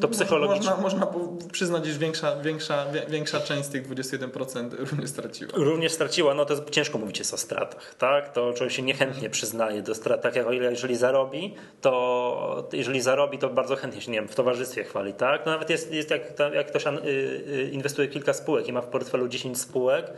[0.00, 0.70] To psychologicznie.
[0.70, 1.06] Można, można
[1.52, 5.52] przyznać, iż większa, większa, większa część z tych 21% również straciła.
[5.54, 8.32] Również straciła, no to jest, ciężko mówić jest o stratach, tak?
[8.32, 13.00] To człowiek się niechętnie przyznaje do strat, tak jak o ile jeżeli zarobi, to jeżeli
[13.00, 15.46] zarobi, to bardzo chętnie się, nie wiem, w towarzystwie chwali, tak?
[15.46, 16.22] No nawet jest, jest jak,
[16.54, 20.12] jak ktoś y, y, inwestuje kilka spółek i ma w portfelu 10 spółek,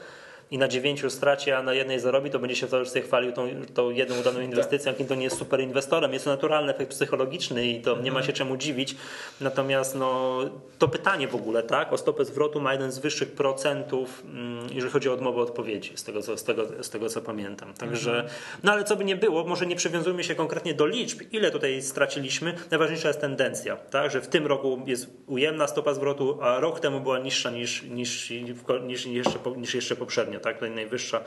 [0.51, 3.49] i na dziewięciu straci, a na jednej zarobi, to będzie się w towarzystwie chwalił tą,
[3.74, 6.12] tą jedną udaną inwestycją, jakim to nie jest super inwestorem.
[6.12, 8.97] Jest to naturalny efekt psychologiczny i to nie ma się czemu dziwić.
[9.40, 10.38] Natomiast no,
[10.78, 14.92] to pytanie w ogóle, tak, o stopę zwrotu ma jeden z wyższych procentów, mm, jeżeli
[14.92, 17.74] chodzi o odmowę odpowiedzi, z tego, co, z tego, z tego co pamiętam.
[17.74, 18.28] Także,
[18.62, 21.82] no ale co by nie było, może nie przywiązujmy się konkretnie do liczb, ile tutaj
[21.82, 22.55] straciliśmy.
[22.70, 27.01] Najważniejsza jest tendencja, tak, że w tym roku jest ujemna stopa zwrotu, a rok temu
[27.01, 30.59] była niższa niż, niż, niż, jeszcze, niż jeszcze poprzednio tak?
[30.59, 31.20] To najwyższa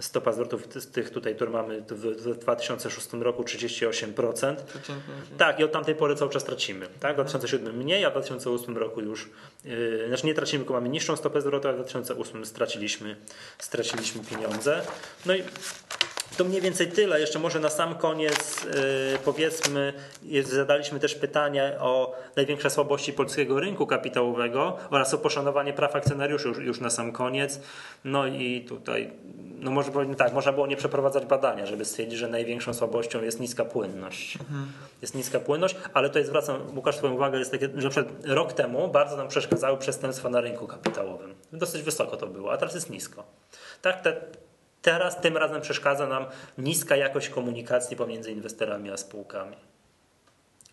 [0.00, 4.56] stopa zwrotów z tych tutaj, które mamy w 2006 roku 38%.
[5.38, 6.86] Tak, i od tamtej pory cały czas tracimy.
[7.00, 7.12] Tak?
[7.12, 9.30] W 2007 mniej, a w 2008 roku już,
[9.64, 13.16] yy, znaczy nie tracimy, tylko mamy niższą stopę zwrotu, a w 2008 straciliśmy,
[13.58, 14.82] straciliśmy pieniądze.
[15.26, 15.42] No i
[16.38, 17.20] to mniej więcej tyle.
[17.20, 19.92] Jeszcze może na sam koniec yy, powiedzmy,
[20.44, 26.58] zadaliśmy też pytanie o największe słabości polskiego rynku kapitałowego oraz o poszanowanie praw akcjonariuszy już,
[26.58, 27.60] już na sam koniec.
[28.04, 29.10] No i tutaj,
[29.58, 33.40] no może powiem tak, można było nie przeprowadzać badania, żeby stwierdzić, że największą słabością jest
[33.40, 34.36] niska płynność.
[34.40, 34.72] Mhm.
[35.02, 38.52] Jest niska płynność, ale to jest, zwracam Łukasz Twoją uwagę, jest takie, że przykład rok
[38.52, 41.34] temu bardzo nam przeszkadzały przestępstwa na rynku kapitałowym.
[41.52, 43.24] Dosyć wysoko to było, a teraz jest nisko.
[43.82, 44.20] Tak, te,
[44.88, 46.26] Teraz tym razem przeszkadza nam
[46.58, 49.56] niska jakość komunikacji pomiędzy inwestorami a spółkami.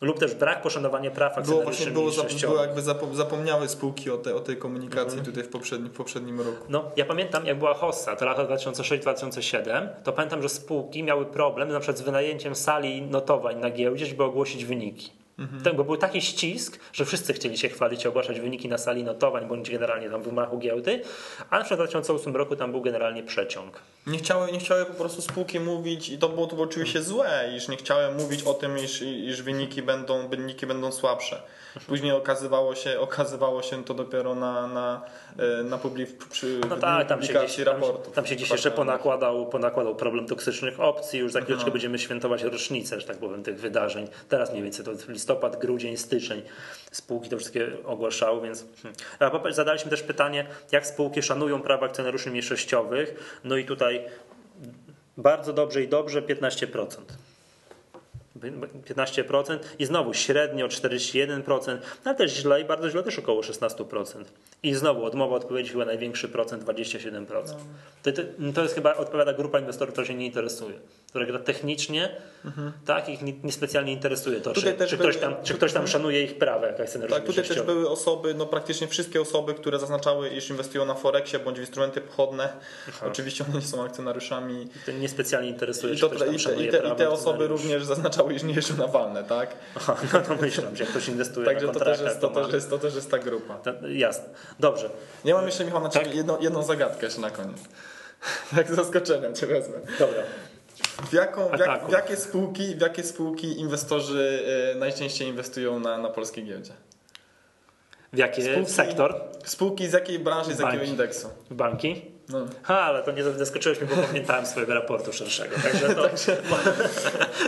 [0.01, 2.81] Lub też brak poszanowania praw akcjonariuszy było, właśnie, było, było jakby
[3.15, 5.25] zapomniały spółki o, te, o tej komunikacji mhm.
[5.25, 6.65] tutaj w poprzednim, w poprzednim roku.
[6.69, 11.69] No, ja pamiętam jak była Hossa, to lata 2006-2007, to pamiętam, że spółki miały problem
[11.69, 15.11] na przykład z wynajęciem sali notowań na giełdzie, żeby ogłosić wyniki.
[15.39, 15.75] Mhm.
[15.75, 19.47] bo był taki ścisk, że wszyscy chcieli się chwalić i ogłaszać wyniki na sali notowań,
[19.47, 21.01] bądź generalnie tam w wymachu giełdy,
[21.49, 23.79] a w 2008 roku tam był generalnie przeciąg.
[24.07, 27.53] Nie chciały, nie chciały po prostu spółki mówić i to było, to było oczywiście złe,
[27.57, 31.41] iż nie chciały mówić o tym, iż, iż wyniki, będą, wyniki będą słabsze.
[31.87, 35.01] Później okazywało się, okazywało się to dopiero na, na,
[35.59, 38.05] e, na publik, przy no tak, tam się gdzieś, raportów.
[38.05, 41.19] Tam, tam się gdzieś jeszcze ponakładał, ponakładał problem toksycznych opcji.
[41.19, 41.73] Już za chwileczkę mhm.
[41.73, 44.07] będziemy świętować rocznicę, że tak powiem, tych wydarzeń.
[44.29, 44.91] Teraz mniej więcej to
[45.25, 46.41] listopad, grudzień, styczeń
[46.91, 48.65] spółki to wszystkie ogłaszały, więc
[49.19, 49.53] hmm.
[49.53, 53.39] zadaliśmy też pytanie, jak spółki szanują prawa akcjonariuszy mniejszościowych.
[53.43, 54.05] No i tutaj
[55.17, 56.87] bardzo dobrze i dobrze 15%.
[58.39, 64.23] 15% i znowu średnio 41%, no ale też źle i bardzo źle też około 16%.
[64.63, 67.25] I znowu odmowa odpowiedzi chyba największy procent 27%.
[68.03, 68.21] To, to,
[68.55, 70.73] to jest chyba odpowiada grupa inwestorów, która się nie interesuje,
[71.09, 72.09] która technicznie
[72.45, 72.71] mhm.
[72.85, 76.37] tak, ich niespecjalnie nie interesuje to, czy, czy, ktoś tam, czy ktoś tam szanuje ich
[76.37, 80.49] prawa, jakaś cena Tak, tutaj też były osoby, no praktycznie wszystkie osoby, które zaznaczały, iż
[80.49, 82.49] inwestują na Forexie bądź w instrumenty pochodne.
[82.89, 83.05] Aha.
[83.07, 84.63] Oczywiście one nie są akcjonariuszami.
[84.63, 88.24] I to niespecjalnie interesuje, I, to, i, te, i, te, i te osoby również zaznaczały,
[88.31, 89.55] iż nie jeżdżą na walne, tak?
[89.75, 92.53] Aha, no to myślę, że jak ktoś inwestuje Także na to też, jest, to, też
[92.53, 93.55] jest, to też jest ta grupa.
[93.55, 94.23] To, jasne.
[94.59, 94.89] Dobrze.
[95.25, 96.15] Ja mam jeszcze, Michał, na Ciebie tak?
[96.15, 97.57] jedną, jedną zagadkę jeszcze na koniec.
[98.55, 99.75] Tak z zaskoczenia Cię wezmę.
[99.99, 100.23] Dobra.
[101.09, 104.43] W, jaką, w, jak, w, jakie spółki, w jakie spółki inwestorzy
[104.75, 106.71] y, najczęściej inwestują na, na polskiej giełdzie?
[108.13, 109.21] W jaki sektor?
[109.45, 111.29] Spółki z jakiej branży, z jakiego indeksu?
[111.51, 112.14] Banki?
[112.29, 112.45] No.
[112.63, 115.55] Ha, ale to nie zaskoczyłeś mnie, bo pamiętałem swojego raportu szerszego.
[115.63, 116.37] Także to, także,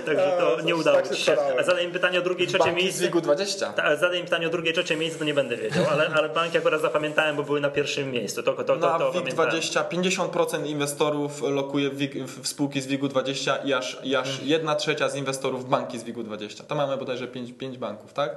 [0.05, 1.35] także to nie udało tak się.
[1.59, 3.05] A zadaję pytanie o drugie, trzecie Banki miejsce.
[3.05, 3.73] Z 20.
[3.73, 6.81] Ta, zadaję pytanie o drugie, trzecie miejsce, to nie będę wiedział, ale, ale banki akurat
[6.81, 8.43] zapamiętałem, bo były na pierwszym miejscu.
[8.43, 11.97] To, to, to, na to, WIG20 50% inwestorów lokuje w,
[12.41, 14.47] w spółki z WIG-20 i aż, i aż hmm.
[14.47, 16.63] 1 trzecia z inwestorów banki z WIG-20.
[16.63, 18.35] To mamy bodajże 5, 5 banków, tak?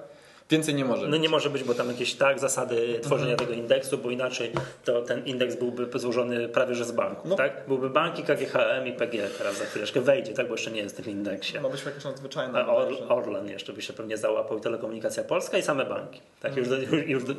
[0.50, 1.20] Więcej nie może No być.
[1.20, 3.48] nie może być, bo tam jakieś tak zasady tworzenia mhm.
[3.48, 4.52] tego indeksu, bo inaczej
[4.84, 7.36] to ten indeks byłby złożony prawie że z banku, no.
[7.36, 7.64] tak?
[7.68, 10.48] Byłby banki, KGHM i PG teraz za chwileczkę wejdzie, tak?
[10.48, 11.58] Bo jeszcze nie jest w tym indeksie.
[11.62, 12.64] No byśmy jakieś nadzwyczajne.
[12.64, 16.20] A Or, Orlen jeszcze by się pewnie załapał i Telekomunikacja Polska i same banki.
[16.40, 16.56] Tak?
[16.56, 17.34] Już, do, już, już, do,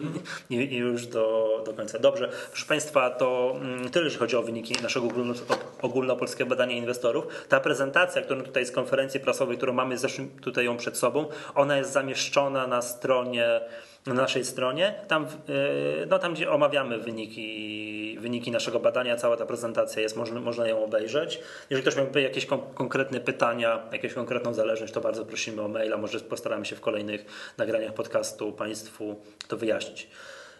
[0.50, 2.00] już do, do końca.
[2.00, 5.34] Dobrze, proszę Państwa, to mm, tyle, jeśli chodzi o wyniki naszego ogólno,
[5.82, 7.28] ogólnopolskiego badania inwestorów.
[7.50, 11.78] Ta prezentacja, którą tutaj z konferencji prasowej, którą mamy zeszłym tutaj ją przed sobą, ona
[11.78, 13.62] jest zamieszczona na stronie,
[14.06, 19.46] na naszej stronie, tam, y, no, tam gdzie omawiamy wyniki, wyniki naszego badania, cała ta
[19.46, 21.40] prezentacja jest, można, można ją obejrzeć.
[21.70, 25.98] Jeżeli ktoś miałby jakieś kon konkretne pytania, jakąś konkretną zależność, to bardzo prosimy o maila,
[25.98, 27.26] może postaramy się w kolejnych
[27.58, 29.16] nagraniach podcastu Państwu
[29.48, 30.08] to wyjaśnić.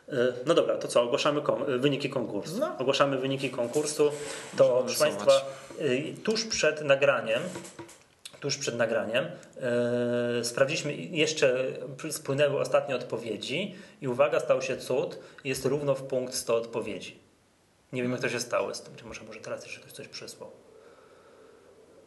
[0.10, 0.14] Y,
[0.46, 1.02] no dobra, to co?
[1.02, 2.58] Ogłaszamy kon wyniki konkursu.
[2.60, 2.76] No.
[2.80, 4.12] Ogłaszamy wyniki konkursu.
[4.58, 5.32] To, proszę Państwa,
[5.82, 7.42] y, tuż przed nagraniem
[8.42, 9.26] tuż przed nagraniem.
[10.36, 11.66] Yy, sprawdziliśmy, jeszcze
[12.12, 17.20] spłynęły ostatnie odpowiedzi i uwaga, stał się cud, jest równo w punkt 100 odpowiedzi.
[17.94, 20.08] Nie wiem, jak to się stało z tym, czy może, może teraz jeszcze ktoś coś
[20.08, 20.52] przysłał.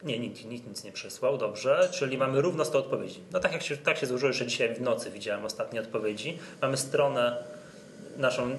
[0.03, 3.23] Nie, nikt, nikt nic nie przysłał, dobrze, czyli mamy równo 100 odpowiedzi.
[3.31, 6.37] No tak jak się, tak się złożyło, że dzisiaj w nocy widziałem ostatnie odpowiedzi.
[6.61, 7.43] Mamy stronę
[8.17, 8.57] naszą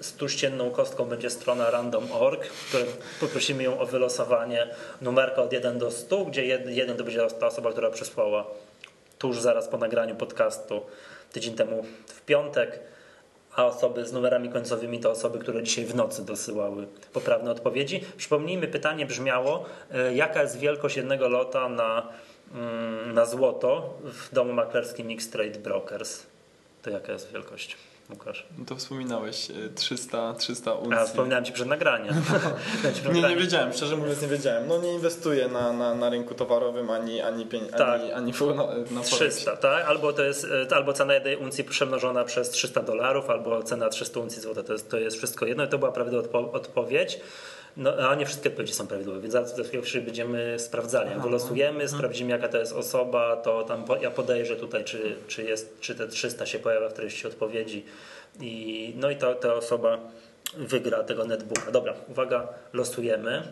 [0.00, 2.50] stuścienną kostką będzie strona random.org,
[3.20, 4.68] poprosimy ją o wylosowanie
[5.00, 8.46] numerka od 1 do 100, gdzie 1 to będzie ta osoba, która przesłała
[9.18, 10.82] tuż zaraz po nagraniu podcastu
[11.32, 12.80] tydzień temu w piątek,
[13.56, 18.04] a osoby z numerami końcowymi to osoby, które dzisiaj w nocy dosyłały poprawne odpowiedzi.
[18.16, 22.08] Przypomnijmy, pytanie brzmiało, e, jaka jest wielkość jednego lota na,
[22.54, 26.26] mm, na złoto w domu maklerskim X-Trade Brokers?
[26.82, 27.76] To jaka jest wielkość?
[28.10, 28.46] Łukasz?
[28.58, 30.94] No to wspominałeś 300, 300 uncji.
[30.94, 32.14] A, wspominałem Ci przed nagraniem.
[33.14, 34.68] nie, nie wiedziałem, szczerze mówiąc nie wiedziałem.
[34.68, 37.80] No nie inwestuję na, na, na rynku towarowym ani, ani, pień, tak.
[37.80, 39.86] ani, ani na, na 300, tak?
[39.86, 44.20] Albo to jest, e, albo cena jednej uncji przemnożona przez 300 dolarów, albo cena 300
[44.20, 44.62] uncji złota.
[44.62, 47.20] To jest, to jest wszystko jedno i to była prawidłowa odpo odpowiedź.
[47.78, 49.54] No, a nie wszystkie odpowiedzi są prawidłowe, więc zaraz
[50.04, 51.10] będziemy sprawdzali.
[51.10, 51.88] Jak wylosujemy, mhm.
[51.88, 56.08] sprawdzimy jaka to jest osoba, to tam ja podejrzę tutaj, czy, czy, jest, czy te
[56.08, 57.84] 300 się pojawia w treści odpowiedzi.
[58.40, 59.98] I, no i ta, ta osoba
[60.56, 61.70] wygra tego netbooka.
[61.70, 63.42] Dobra, uwaga, losujemy.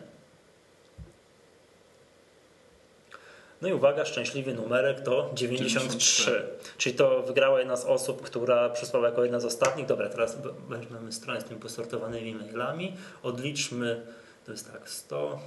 [3.63, 6.31] No i uwaga, szczęśliwy numerek to 93.
[6.31, 6.43] 93.
[6.79, 9.87] Czyli to wygrała jedna z osób, która przysłała jako jedna z ostatnich.
[9.87, 10.39] Dobra, teraz
[10.69, 12.97] weźmiemy stronę z tymi posortowanymi mailami.
[13.23, 14.07] Odliczmy,
[14.47, 15.39] to jest tak, 100,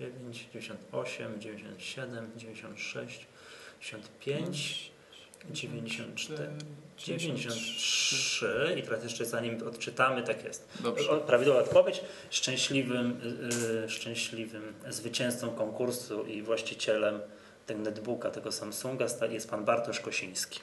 [0.00, 3.26] 9, 98, 97, 96,
[3.80, 4.90] 95,
[5.50, 6.48] 94,
[6.98, 10.68] 93 i teraz jeszcze zanim odczytamy, tak jest.
[10.80, 11.20] Dobrze.
[11.26, 12.00] Prawidłowa odpowiedź.
[12.30, 13.20] Szczęśliwym,
[13.82, 17.20] yy, szczęśliwym zwycięzcą konkursu i właścicielem
[17.66, 20.60] tego netbooka, tego Samsunga jest pan Bartosz Kosiński.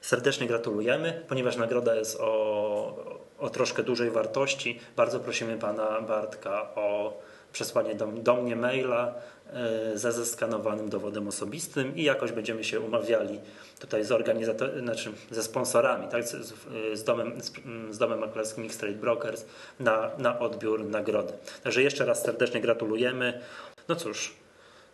[0.00, 3.13] Serdecznie gratulujemy, ponieważ nagroda jest o,
[3.44, 4.80] o troszkę dużej wartości.
[4.96, 7.18] Bardzo prosimy pana Bartka o
[7.52, 9.14] przesłanie do, do mnie maila
[9.52, 13.40] e, ze zeskanowanym dowodem osobistym i jakoś będziemy się umawiali
[13.78, 16.54] tutaj z organizatorami, znaczy ze sponsorami, tak, z,
[16.94, 17.52] z, domem, z,
[17.90, 19.44] z domem maklerskim X Trade Brokers
[19.80, 21.32] na, na odbiór nagrody.
[21.62, 23.40] Także jeszcze raz serdecznie gratulujemy.
[23.88, 24.34] No cóż,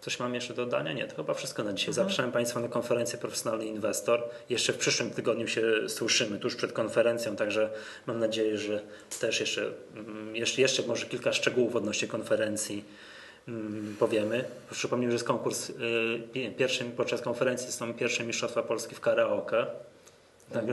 [0.00, 0.92] Coś mam jeszcze do dodania?
[0.92, 1.90] Nie, to chyba wszystko na dzisiaj.
[1.90, 1.94] Mhm.
[1.94, 4.22] Zapraszam Państwa na konferencję Profesjonalny Inwestor.
[4.48, 7.70] Jeszcze w przyszłym tygodniu się słyszymy, tuż przed konferencją, także
[8.06, 8.80] mam nadzieję, że
[9.20, 12.84] też jeszcze, mm, jeszcze, jeszcze może kilka szczegółów odnośnie konferencji
[13.48, 14.44] mm, powiemy.
[14.70, 19.66] Przypomnę, że jest konkurs y, pierwszym, podczas konferencji są pierwsze Mistrzostwa Polski w karaoke.
[20.52, 20.64] Tak.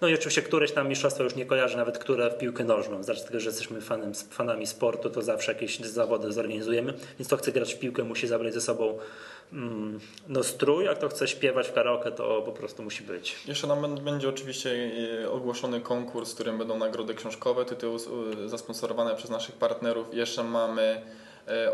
[0.00, 3.02] No i oczywiście któreś tam mistrzostwa już nie kojarzę, nawet które w piłkę nożną.
[3.02, 6.94] Z racji tego, że jesteśmy fanem, fanami sportu, to zawsze jakieś zawody zorganizujemy.
[7.18, 8.98] Więc kto chce grać w piłkę, musi zabrać ze sobą
[9.52, 13.36] mm, no, strój, a kto chce śpiewać w karaoke, to po prostu musi być.
[13.46, 14.90] Jeszcze nam będzie oczywiście
[15.22, 17.98] e, ogłoszony konkurs, w którym będą nagrody książkowe, tytuły
[18.46, 20.14] zasponsorowane przez naszych partnerów.
[20.14, 21.02] Jeszcze mamy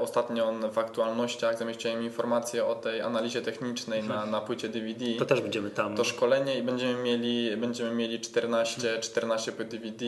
[0.01, 5.05] ostatnio w aktualnościach zamieściłem informację o tej analizie technicznej na, na płycie DVD.
[5.19, 5.97] To też będziemy tam.
[5.97, 10.05] To szkolenie i będziemy mieli, będziemy mieli 14, 14 płyt DVD,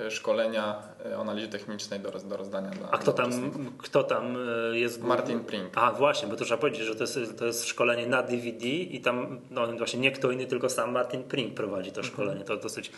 [0.00, 0.89] e, szkolenia e,
[1.20, 3.30] analizie technicznej do, do rozdania dla A kto tam,
[3.78, 4.36] kto tam
[4.72, 5.02] jest?
[5.02, 5.72] Martin Prink.
[5.74, 9.00] A właśnie, bo to trzeba powiedzieć, że to jest, to jest szkolenie na DVD i
[9.00, 12.44] tam no, właśnie nie kto inny, tylko sam Martin Prink prowadzi to szkolenie.
[12.44, 12.92] To dosyć,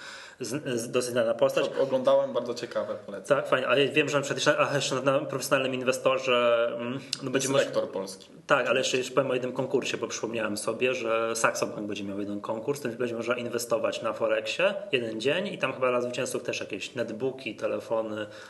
[0.88, 1.68] dosyć znana postać.
[1.68, 3.36] To oglądałem, bardzo ciekawe, polecam.
[3.36, 6.68] Tak, fajnie, ale wiem, że przykład a jeszcze na profesjonalnym inwestorze.
[6.76, 8.30] Mm, no będzie lektor polski.
[8.46, 12.04] Tak, ale jeszcze, jeszcze powiem o jednym konkursie, bo przypomniałem sobie, że Saxo Bank będzie
[12.04, 16.00] miał jeden konkurs, więc będzie można inwestować na Forexie jeden dzień i tam chyba dla
[16.00, 17.91] zwycięzców też jakieś netbooki, telefony.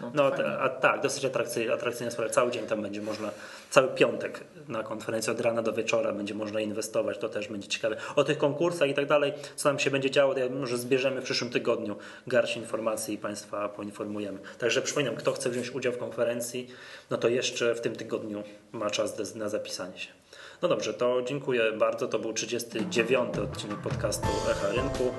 [0.01, 0.24] No, no
[0.61, 2.30] a, tak, dosyć atrakcyjne sprawy.
[2.30, 3.30] Cały dzień tam będzie można,
[3.70, 7.97] cały piątek na konferencji od rana do wieczora będzie można inwestować, to też będzie ciekawe.
[8.16, 11.20] O tych konkursach i tak dalej, co nam się będzie działo, to ja może zbierzemy
[11.20, 14.38] w przyszłym tygodniu garść informacji i Państwa poinformujemy.
[14.59, 16.68] Także przypominam, kto chce wziąć udział w konferencji,
[17.11, 20.21] no to jeszcze w tym tygodniu ma czas na zapisanie się.
[20.62, 22.08] No dobrze, to dziękuję bardzo.
[22.08, 25.14] To był 39 odcinek podcastu Echa Rynku.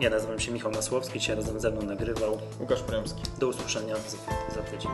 [0.00, 3.22] Ja nazywam się Michał Masłowski, dzisiaj razem ze mną nagrywał Łukasz Premski.
[3.38, 4.18] Do usłyszenia za,
[4.54, 4.90] za tydzień.